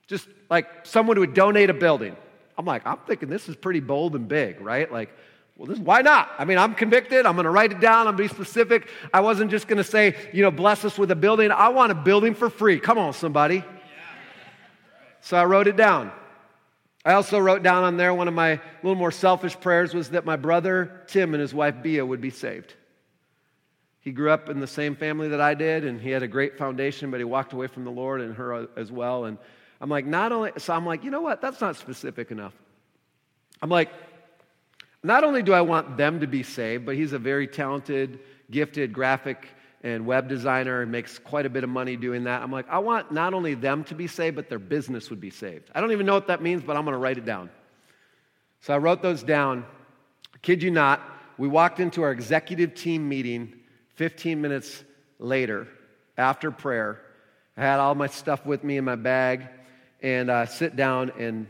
[0.08, 2.16] Just like someone would donate a building.
[2.58, 4.92] I'm like, I'm thinking this is pretty bold and big, right?
[4.92, 5.12] Like,
[5.58, 6.30] well, this, why not?
[6.38, 7.26] I mean, I'm convicted.
[7.26, 8.08] I'm going to write it down.
[8.08, 8.90] I'm going to be specific.
[9.12, 11.52] I wasn't just going to say, you know, bless us with a building.
[11.52, 12.80] I want a building for free.
[12.80, 13.64] Come on, somebody.
[15.22, 16.12] So I wrote it down.
[17.04, 20.26] I also wrote down on there one of my little more selfish prayers was that
[20.26, 22.74] my brother Tim and his wife Bia would be saved.
[24.02, 26.58] He grew up in the same family that I did, and he had a great
[26.58, 29.26] foundation, but he walked away from the Lord and her uh, as well.
[29.26, 29.38] And
[29.82, 31.42] I'm like, not only, so I'm like, you know what?
[31.42, 32.54] That's not specific enough.
[33.62, 33.90] I'm like,
[35.08, 38.20] not only do I want them to be saved, but he's a very talented,
[38.52, 39.48] gifted graphic
[39.84, 42.42] and web designer and makes quite a bit of money doing that.
[42.42, 45.30] I'm like, I want not only them to be saved, but their business would be
[45.30, 45.70] saved.
[45.74, 47.50] I don't even know what that means, but I'm going to write it down.
[48.62, 49.66] So I wrote those down.
[50.42, 51.02] Kid you not,
[51.38, 53.54] we walked into our executive team meeting
[53.96, 54.84] 15 minutes
[55.20, 55.68] later
[56.18, 57.02] after prayer.
[57.56, 59.48] I had all my stuff with me in my bag
[60.02, 61.48] and I sit down, and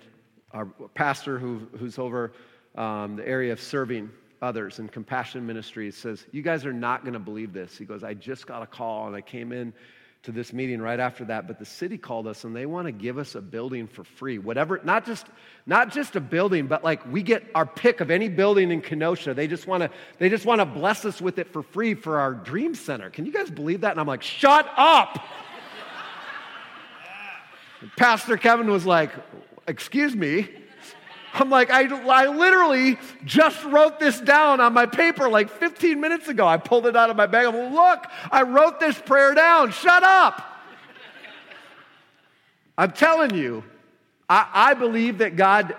[0.52, 2.32] our pastor, who, who's over
[2.78, 4.12] um, the area of serving
[4.42, 7.78] others and compassion ministries, says, You guys are not going to believe this.
[7.78, 9.74] He goes, I just got a call, and I came in
[10.24, 12.92] to this meeting right after that but the city called us and they want to
[12.92, 14.40] give us a building for free.
[14.40, 15.26] Whatever not just
[15.66, 19.34] not just a building but like we get our pick of any building in kenosha.
[19.34, 22.20] They just want to they just want to bless us with it for free for
[22.20, 23.10] our dream center.
[23.10, 23.92] Can you guys believe that?
[23.92, 25.18] And i'm like shut up.
[27.96, 29.12] Pastor Kevin was like,
[29.66, 30.50] Excuse me.
[31.34, 36.28] I'm like, I, I literally just wrote this down on my paper like 15 minutes
[36.28, 36.48] ago.
[36.48, 37.46] I pulled it out of my bag.
[37.46, 39.72] I'm like, look, I wrote this prayer down.
[39.72, 40.44] Shut up.
[42.78, 43.64] I'm telling you,
[44.30, 45.76] I, I believe that God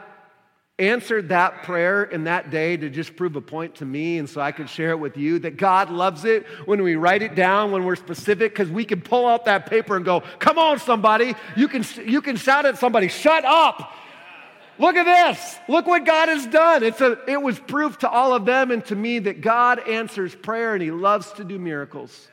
[0.78, 4.40] answered that prayer in that day to just prove a point to me and so
[4.40, 7.72] I could share it with you that God loves it when we write it down,
[7.72, 11.34] when we're specific, because we can pull out that paper and go, Come on, somebody.
[11.56, 13.92] You can, you can shout at somebody, Shut up.
[14.78, 15.58] Look at this.
[15.68, 16.82] Look what God has done.
[16.82, 20.34] It's a, it was proof to all of them and to me that God answers
[20.34, 22.28] prayer and He loves to do miracles.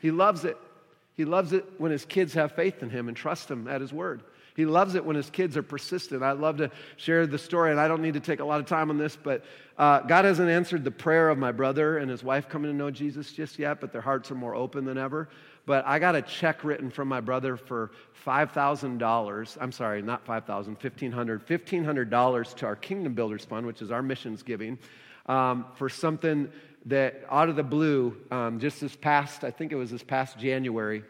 [0.00, 0.56] He loves it.
[1.14, 3.92] He loves it when His kids have faith in Him and trust Him at His
[3.92, 4.22] word.
[4.56, 6.22] He loves it when his kids are persistent.
[6.22, 8.64] I'd love to share the story, and I don't need to take a lot of
[8.64, 9.44] time on this, but
[9.76, 12.90] uh, God hasn't answered the prayer of my brother and his wife coming to know
[12.90, 15.28] Jesus just yet, but their hearts are more open than ever.
[15.66, 17.90] But I got a check written from my brother for
[18.24, 19.58] $5,000.
[19.60, 21.44] I'm sorry, not 5000 $1,500.
[21.44, 24.78] $1,500 to our Kingdom Builders Fund, which is our missions giving,
[25.26, 26.50] um, for something
[26.86, 30.38] that out of the blue, um, just this past, I think it was this past
[30.38, 31.02] January,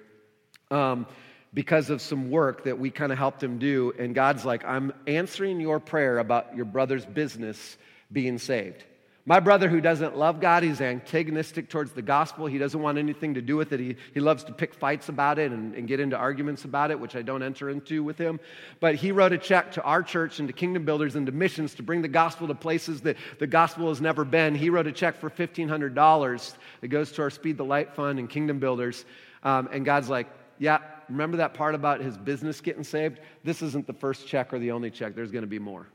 [0.70, 1.06] um,
[1.52, 3.92] because of some work that we kind of helped him do.
[3.98, 7.76] And God's like, I'm answering your prayer about your brother's business
[8.10, 8.84] being saved.
[9.28, 12.46] My brother, who doesn't love God, he's antagonistic towards the gospel.
[12.46, 13.80] He doesn't want anything to do with it.
[13.80, 17.00] He, he loves to pick fights about it and, and get into arguments about it,
[17.00, 18.38] which I don't enter into with him.
[18.78, 21.74] But he wrote a check to our church and to Kingdom Builders and to missions
[21.74, 24.54] to bring the gospel to places that the gospel has never been.
[24.54, 28.30] He wrote a check for $1,500 that goes to our Speed the Light Fund and
[28.30, 29.04] Kingdom Builders.
[29.42, 30.28] Um, and God's like,
[30.60, 33.18] yeah, remember that part about his business getting saved?
[33.42, 35.16] This isn't the first check or the only check.
[35.16, 35.88] There's going to be more.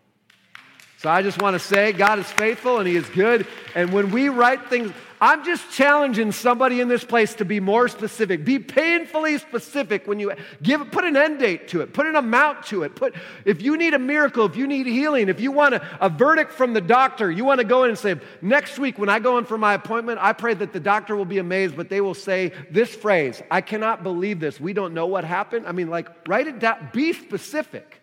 [1.01, 3.47] So I just want to say God is faithful and He is good.
[3.73, 7.87] And when we write things, I'm just challenging somebody in this place to be more
[7.87, 8.45] specific.
[8.45, 10.31] Be painfully specific when you
[10.61, 12.95] give put an end date to it, put an amount to it.
[12.95, 16.07] Put if you need a miracle, if you need healing, if you want a, a
[16.07, 19.17] verdict from the doctor, you want to go in and say, next week when I
[19.17, 22.01] go in for my appointment, I pray that the doctor will be amazed, but they
[22.01, 24.59] will say this phrase, I cannot believe this.
[24.59, 25.65] We don't know what happened.
[25.65, 28.00] I mean, like, write it down, be specific.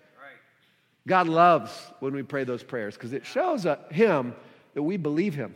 [1.07, 4.34] God loves when we pray those prayers because it shows Him
[4.74, 5.55] that we believe Him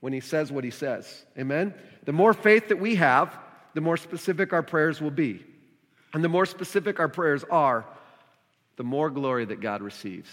[0.00, 1.24] when He says what He says.
[1.38, 1.74] Amen?
[2.04, 3.36] The more faith that we have,
[3.74, 5.44] the more specific our prayers will be.
[6.12, 7.84] And the more specific our prayers are,
[8.76, 10.30] the more glory that God receives.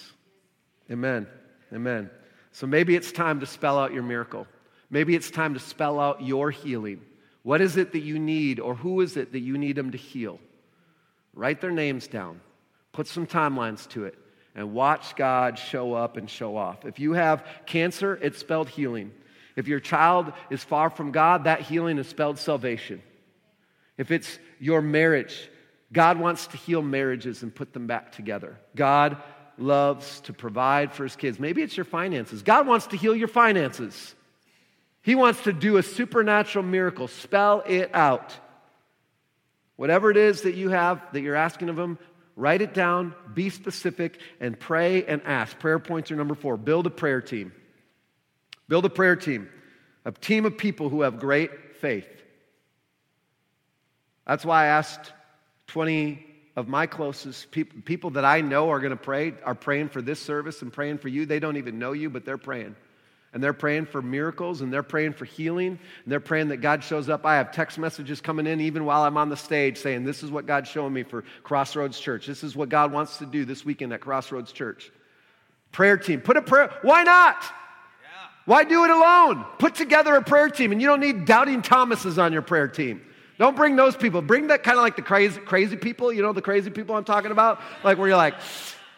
[0.91, 1.27] Amen.
[1.73, 2.09] Amen.
[2.51, 4.45] So maybe it's time to spell out your miracle.
[4.89, 7.01] Maybe it's time to spell out your healing.
[7.43, 9.97] What is it that you need, or who is it that you need them to
[9.97, 10.39] heal?
[11.33, 12.41] Write their names down,
[12.91, 14.20] put some timelines to it
[14.55, 16.85] and watch God show up and show off.
[16.85, 19.11] If you have cancer, it's spelled healing.
[19.55, 23.01] If your child is far from God, that healing is spelled salvation.
[23.97, 25.49] If it's your marriage,
[25.93, 28.57] God wants to heal marriages and put them back together.
[28.75, 29.17] God
[29.57, 31.39] loves to provide for his kids.
[31.39, 32.41] Maybe it's your finances.
[32.41, 34.15] God wants to heal your finances.
[35.01, 37.07] He wants to do a supernatural miracle.
[37.07, 38.33] Spell it out.
[39.75, 41.97] Whatever it is that you have that you're asking of Him,
[42.35, 45.57] write it down, be specific, and pray and ask.
[45.59, 47.51] Prayer points are number four build a prayer team.
[48.67, 49.49] Build a prayer team,
[50.05, 52.07] a team of people who have great faith.
[54.25, 55.11] That's why I asked
[55.67, 56.25] 20
[56.55, 60.01] of my closest people, people that I know are going to pray, are praying for
[60.01, 61.25] this service and praying for you.
[61.25, 62.75] They don't even know you, but they're praying.
[63.33, 66.83] And they're praying for miracles and they're praying for healing and they're praying that God
[66.83, 67.25] shows up.
[67.25, 70.29] I have text messages coming in even while I'm on the stage saying, This is
[70.29, 72.27] what God's showing me for Crossroads Church.
[72.27, 74.91] This is what God wants to do this weekend at Crossroads Church.
[75.71, 76.19] Prayer team.
[76.19, 76.73] Put a prayer.
[76.81, 77.41] Why not?
[78.45, 79.45] Why do it alone?
[79.59, 83.01] Put together a prayer team, and you don't need doubting Thomases on your prayer team.
[83.37, 84.21] Don't bring those people.
[84.21, 86.11] Bring that kind of like the crazy, crazy people.
[86.11, 87.61] You know the crazy people I'm talking about?
[87.83, 88.35] Like where you're like,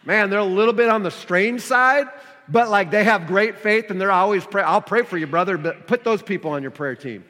[0.05, 2.07] man, they're a little bit on the strange side,
[2.47, 4.63] but like they have great faith and they're always pray.
[4.63, 7.23] I'll pray for you, brother, but put those people on your prayer team.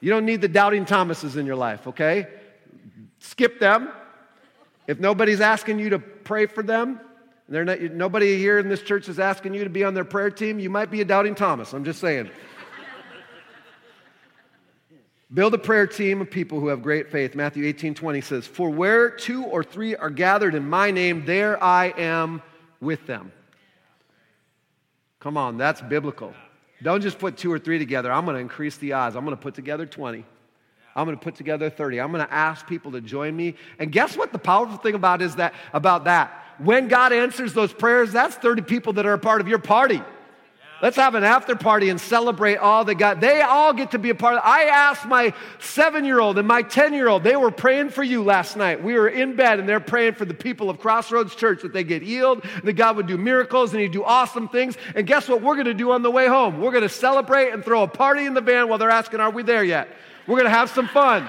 [0.00, 2.28] You don't need the doubting Thomases in your life, okay?
[3.20, 3.90] Skip them.
[4.86, 7.00] If nobody's asking you to pray for them,
[7.48, 10.58] not, nobody here in this church is asking you to be on their prayer team,
[10.58, 11.72] you might be a doubting Thomas.
[11.72, 12.30] I'm just saying.
[15.32, 17.34] Build a prayer team of people who have great faith.
[17.34, 21.62] Matthew 18 20 says, For where two or three are gathered in my name, there
[21.62, 22.40] I am
[22.80, 23.32] with them.
[25.24, 26.34] Come on, that's biblical.
[26.82, 28.12] Don't just put two or three together.
[28.12, 29.16] I'm going to increase the odds.
[29.16, 30.22] I'm going to put together 20.
[30.94, 31.98] I'm going to put together 30.
[31.98, 33.54] I'm going to ask people to join me.
[33.78, 36.30] And guess what the powerful thing about is that about that?
[36.58, 40.02] When God answers those prayers, that's 30 people that are a part of your party.
[40.84, 43.18] Let's have an after party and celebrate all that God.
[43.18, 44.42] They all get to be a part of.
[44.44, 48.02] I asked my seven year old and my 10 year old, they were praying for
[48.02, 48.84] you last night.
[48.84, 51.84] We were in bed and they're praying for the people of Crossroads Church that they
[51.84, 54.76] get healed, that God would do miracles and He'd do awesome things.
[54.94, 56.60] And guess what we're going to do on the way home?
[56.60, 59.30] We're going to celebrate and throw a party in the van while they're asking, Are
[59.30, 59.88] we there yet?
[60.26, 61.26] We're going to have some fun.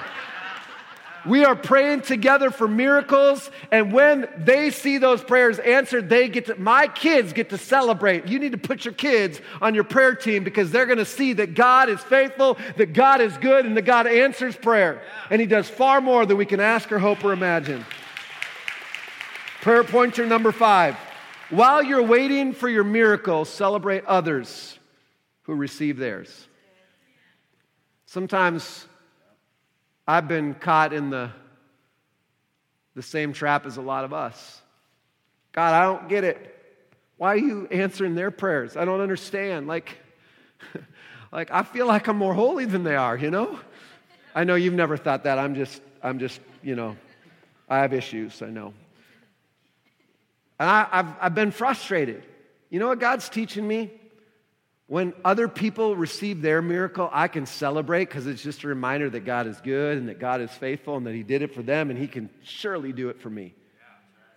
[1.26, 6.46] We are praying together for miracles, and when they see those prayers answered, they get
[6.48, 8.28] to, my kids get to celebrate.
[8.28, 11.34] You need to put your kids on your prayer team because they're going to see
[11.34, 15.02] that God is faithful, that God is good, and that God answers prayer.
[15.32, 17.86] And He does far more than we can ask or hope or imagine.
[19.62, 20.96] Prayer pointer number five.
[21.50, 24.78] While you're waiting for your miracle, celebrate others
[25.44, 26.48] who receive theirs.
[28.06, 28.88] Sometimes
[30.08, 31.32] I've been caught in the,
[32.96, 34.62] the same trap as a lot of us.
[35.52, 36.52] God, I don't get it.
[37.18, 38.76] Why are you answering their prayers?
[38.76, 39.68] I don't understand.
[39.68, 39.98] Like,
[41.32, 43.60] like I feel like I'm more holy than they are, you know?
[44.36, 45.40] I know you've never thought that.
[45.40, 46.98] I'm just, I'm just, you know,
[47.70, 48.74] I have issues, I know.
[50.60, 52.24] And I, have I've been frustrated.
[52.70, 53.92] You know what God's teaching me?
[54.88, 59.22] When other people receive their miracle, I can celebrate because it's just a reminder that
[59.22, 61.90] God is good and that God is faithful and that He did it for them
[61.90, 63.56] and He can surely do it for me.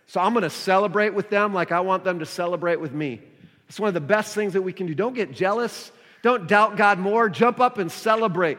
[0.07, 3.21] So I'm going to celebrate with them like I want them to celebrate with me.
[3.67, 4.95] It's one of the best things that we can do.
[4.95, 5.91] Don't get jealous.
[6.23, 7.29] Don't doubt God more.
[7.29, 8.57] Jump up and celebrate.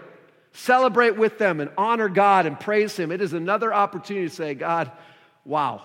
[0.53, 3.11] Celebrate with them and honor God and praise Him.
[3.11, 4.93] It is another opportunity to say, God,
[5.45, 5.83] wow,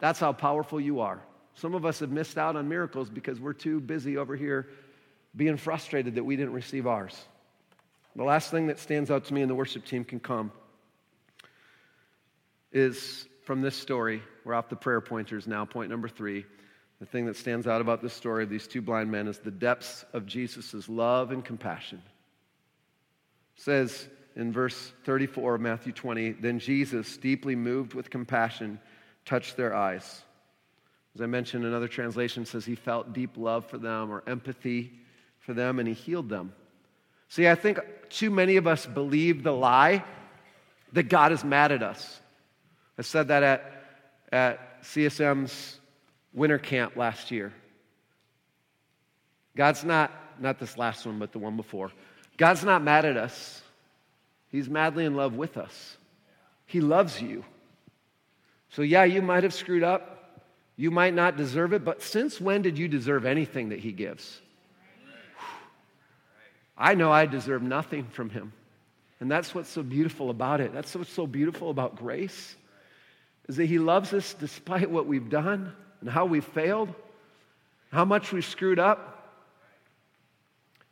[0.00, 1.22] that's how powerful you are.
[1.54, 4.68] Some of us have missed out on miracles because we're too busy over here
[5.36, 7.18] being frustrated that we didn't receive ours.
[8.16, 10.52] The last thing that stands out to me, and the worship team can come,
[12.72, 14.22] is from this story.
[14.44, 15.64] We're off the prayer pointers now.
[15.64, 16.44] Point number three.
[17.00, 19.50] The thing that stands out about this story of these two blind men is the
[19.50, 22.00] depths of Jesus' love and compassion.
[23.56, 28.78] It says in verse 34 of Matthew 20, then Jesus, deeply moved with compassion,
[29.24, 30.22] touched their eyes.
[31.14, 34.92] As I mentioned, another translation says he felt deep love for them or empathy
[35.44, 36.52] for them and he healed them.
[37.28, 40.04] See, I think too many of us believe the lie
[40.92, 42.20] that God is mad at us.
[42.98, 43.84] I said that at,
[44.30, 45.80] at CSM's
[46.32, 47.52] winter camp last year.
[49.56, 51.90] God's not, not this last one, but the one before.
[52.36, 53.62] God's not mad at us.
[54.50, 55.96] He's madly in love with us.
[56.66, 57.44] He loves you.
[58.70, 60.42] So, yeah, you might have screwed up.
[60.76, 64.40] You might not deserve it, but since when did you deserve anything that He gives?
[66.76, 68.52] I know I deserve nothing from him.
[69.20, 70.72] And that's what's so beautiful about it.
[70.72, 72.56] That's what's so beautiful about grace
[73.48, 76.92] is that he loves us despite what we've done and how we've failed,
[77.92, 79.10] how much we've screwed up.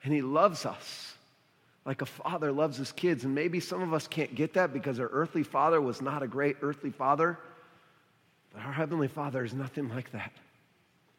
[0.05, 1.15] And he loves us
[1.85, 3.25] like a father loves his kids.
[3.25, 6.29] And maybe some of us can't get that because our earthly father was not a
[6.29, 7.39] great earthly father.
[8.53, 10.33] But our heavenly father is nothing like that.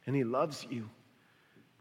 [0.06, 0.90] And he loves you.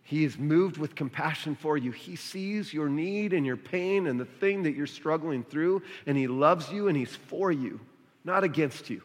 [0.04, 1.92] He is moved with compassion for you.
[1.92, 6.16] He sees your need and your pain and the thing that you're struggling through, and
[6.16, 7.80] He loves you and He's for you,
[8.24, 9.02] not against you.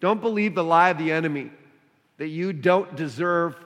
[0.00, 1.50] Don't believe the lie of the enemy
[2.18, 3.56] that you don't deserve.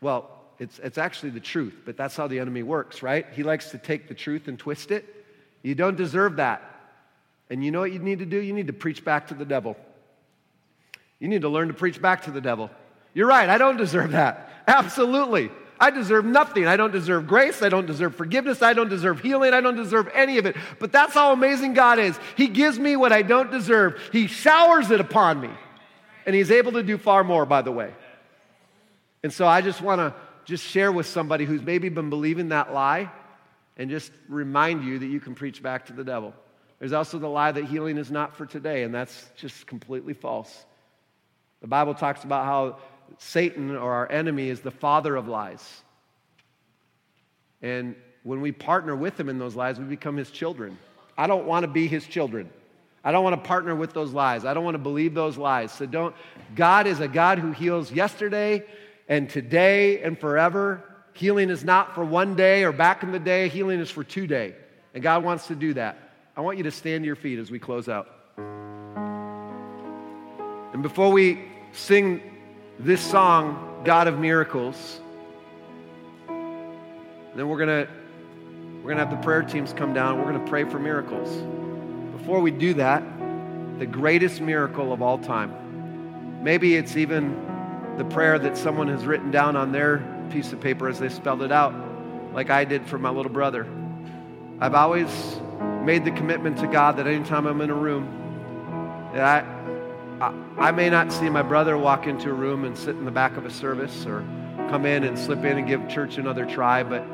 [0.00, 3.26] Well, it's, it's actually the truth, but that's how the enemy works, right?
[3.32, 5.26] He likes to take the truth and twist it.
[5.62, 6.62] You don't deserve that.
[7.50, 8.38] And you know what you need to do?
[8.38, 9.76] You need to preach back to the devil.
[11.18, 12.70] You need to learn to preach back to the devil.
[13.14, 14.50] You're right, I don't deserve that.
[14.68, 15.50] Absolutely.
[15.80, 16.66] I deserve nothing.
[16.66, 17.62] I don't deserve grace.
[17.62, 18.62] I don't deserve forgiveness.
[18.62, 19.54] I don't deserve healing.
[19.54, 20.56] I don't deserve any of it.
[20.78, 22.18] But that's how amazing God is.
[22.36, 25.50] He gives me what I don't deserve, He showers it upon me.
[26.26, 27.92] And He's able to do far more, by the way.
[29.22, 30.14] And so I just want to
[30.44, 33.10] just share with somebody who's maybe been believing that lie
[33.76, 36.34] and just remind you that you can preach back to the devil.
[36.78, 40.64] There's also the lie that healing is not for today, and that's just completely false.
[41.60, 42.78] The Bible talks about how
[43.18, 45.82] Satan or our enemy is the father of lies.
[47.62, 50.78] And when we partner with him in those lies, we become his children.
[51.16, 52.50] I don't want to be his children.
[53.02, 54.44] I don't want to partner with those lies.
[54.44, 55.72] I don't want to believe those lies.
[55.72, 56.14] So don't.
[56.54, 58.64] God is a God who heals yesterday
[59.08, 60.84] and today and forever.
[61.14, 64.54] Healing is not for one day or back in the day, healing is for today.
[64.94, 65.96] And God wants to do that.
[66.36, 68.08] I want you to stand to your feet as we close out.
[70.72, 72.37] And before we sing
[72.78, 75.00] this song, God of Miracles,
[76.28, 77.92] then we're going to
[78.76, 80.18] we're going to have the prayer teams come down.
[80.18, 81.28] We're going to pray for miracles.
[82.16, 83.02] Before we do that,
[83.78, 86.42] the greatest miracle of all time.
[86.42, 87.36] Maybe it's even
[87.98, 89.98] the prayer that someone has written down on their
[90.30, 91.74] piece of paper as they spelled it out,
[92.32, 93.66] like I did for my little brother.
[94.60, 95.10] I've always
[95.84, 99.57] made the commitment to God that anytime I'm in a room, that I,
[100.20, 103.10] I, I may not see my brother walk into a room and sit in the
[103.10, 104.20] back of a service or
[104.68, 107.04] come in and slip in and give church another try, but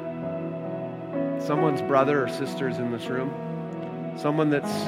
[1.40, 3.30] someone's brother or sister is in this room,
[4.16, 4.84] someone that's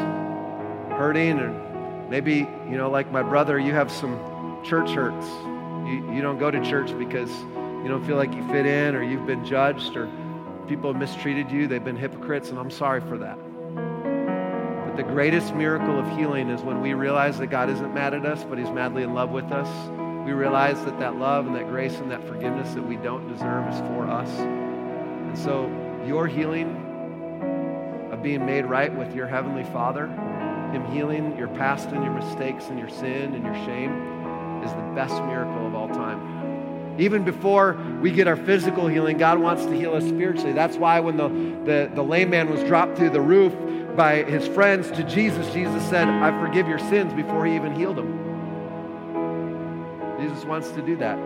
[0.97, 1.51] hurting, or
[2.09, 5.27] maybe, you know, like my brother, you have some church hurts.
[5.87, 9.03] You, you don't go to church because you don't feel like you fit in or
[9.03, 10.11] you've been judged or
[10.67, 13.39] people have mistreated you, they've been hypocrites, and I'm sorry for that.
[14.97, 18.45] The greatest miracle of healing is when we realize that God isn't mad at us,
[18.45, 19.69] but He's madly in love with us.
[20.25, 23.69] We realize that that love and that grace and that forgiveness that we don't deserve
[23.69, 24.31] is for us.
[24.39, 25.67] And so,
[26.07, 26.71] your healing
[28.11, 32.69] of being made right with your Heavenly Father, Him healing your past and your mistakes
[32.69, 33.93] and your sin and your shame,
[34.65, 36.97] is the best miracle of all time.
[36.99, 40.55] Even before we get our physical healing, God wants to heal us spiritually.
[40.55, 41.29] That's why when the,
[41.71, 43.53] the, the lame man was dropped through the roof
[43.97, 47.97] by his friends to Jesus, Jesus said, I forgive your sins before he even healed
[47.97, 48.27] them.
[50.21, 51.19] Jesus wants to do that.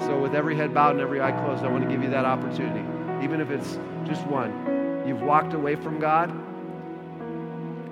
[0.00, 2.24] So, with every head bowed and every eye closed, I want to give you that
[2.24, 2.84] opportunity.
[3.24, 5.04] Even if it's just one.
[5.06, 6.32] You've walked away from God.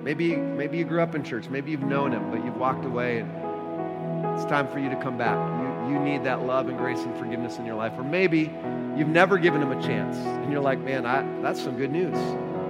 [0.03, 1.49] Maybe, maybe you grew up in church.
[1.49, 5.17] Maybe you've known him, but you've walked away and it's time for you to come
[5.17, 5.37] back.
[5.87, 7.93] You, you need that love and grace and forgiveness in your life.
[7.97, 8.53] Or maybe
[8.95, 12.17] you've never given him a chance and you're like, man, I, that's some good news.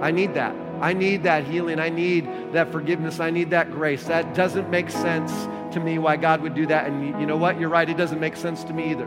[0.00, 0.54] I need that.
[0.80, 1.78] I need that healing.
[1.78, 3.20] I need that forgiveness.
[3.20, 4.04] I need that grace.
[4.04, 5.32] That doesn't make sense
[5.74, 6.86] to me why God would do that.
[6.86, 7.58] And you know what?
[7.58, 7.88] You're right.
[7.88, 9.06] It doesn't make sense to me either.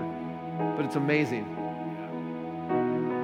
[0.76, 1.56] But it's amazing.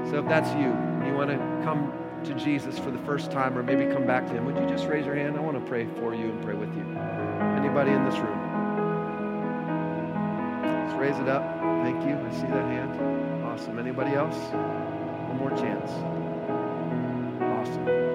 [0.10, 0.68] So if that's you,
[1.08, 1.91] you want to come
[2.26, 4.88] to Jesus for the first time or maybe come back to him, would you just
[4.88, 5.38] raise your hand?
[5.38, 6.84] I want to pray for you and pray with you.
[7.58, 8.39] Anybody in this room?
[10.64, 11.43] Let's raise it up.
[11.84, 12.16] Thank you.
[12.16, 13.43] I see that hand.
[13.46, 13.80] Awesome.
[13.80, 14.36] Anybody else?
[14.36, 15.91] One more chance.
[17.41, 18.14] Awesome.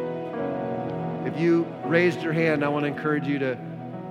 [1.33, 3.57] If you raised your hand, I want to encourage you to,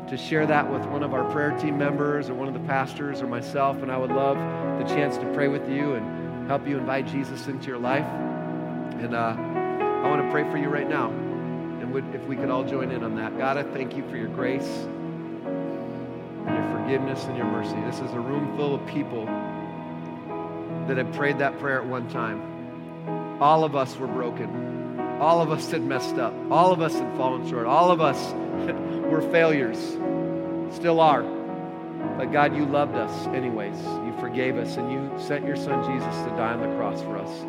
[0.07, 3.22] to share that with one of our prayer team members or one of the pastors
[3.22, 4.38] or myself, and I would love
[4.80, 8.05] the chance to pray with you and help you invite Jesus into your life.
[8.05, 11.09] And uh, I want to pray for you right now.
[11.09, 13.38] And would, if we could all join in on that.
[13.38, 17.76] God, I thank you for your grace and your forgiveness and your mercy.
[17.82, 19.26] This is a room full of people
[20.88, 23.41] that have prayed that prayer at one time.
[23.41, 24.78] All of us were broken.
[25.20, 26.34] All of us had messed up.
[26.49, 27.65] All of us had fallen short.
[27.65, 28.32] All of us
[29.11, 29.78] were failures.
[30.74, 31.24] Still are.
[32.17, 33.78] But God, you loved us anyways.
[33.82, 37.17] You forgave us and you sent your son Jesus to die on the cross for
[37.17, 37.39] us.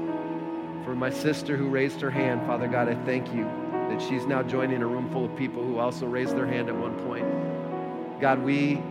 [0.85, 4.43] For my sister who raised her hand, Father God, I thank you that she's now
[4.43, 8.21] joining a room full of people who also raised their hand at one point.
[8.21, 8.83] God, we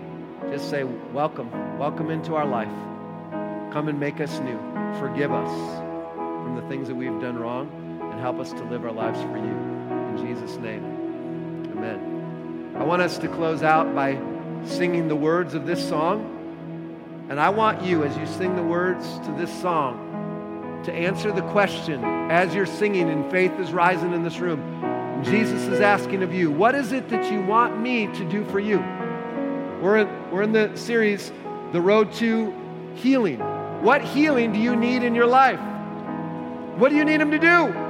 [0.51, 1.51] just say, Welcome.
[1.77, 2.71] Welcome into our life.
[3.73, 4.57] Come and make us new.
[4.99, 5.51] Forgive us
[6.15, 7.78] from the things that we've done wrong
[8.19, 9.53] and help us to live our lives for you.
[10.09, 10.83] In Jesus' name,
[11.71, 12.75] amen.
[12.75, 14.19] I want us to close out by
[14.65, 16.35] singing the words of this song.
[17.29, 21.43] And I want you, as you sing the words to this song, to answer the
[21.43, 25.23] question as you're singing and faith is rising in this room.
[25.23, 28.59] Jesus is asking of you, what is it that you want me to do for
[28.59, 28.79] you?
[29.81, 31.31] We're in, we're in the series,
[31.71, 32.53] The Road to
[32.95, 33.39] Healing.
[33.81, 35.61] What healing do you need in your life?
[36.77, 37.88] What do you need Him to do?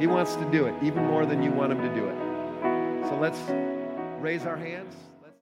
[0.00, 2.16] He wants to do it even more than you want Him to do it.
[3.06, 3.38] So let's
[4.18, 4.94] raise our hands.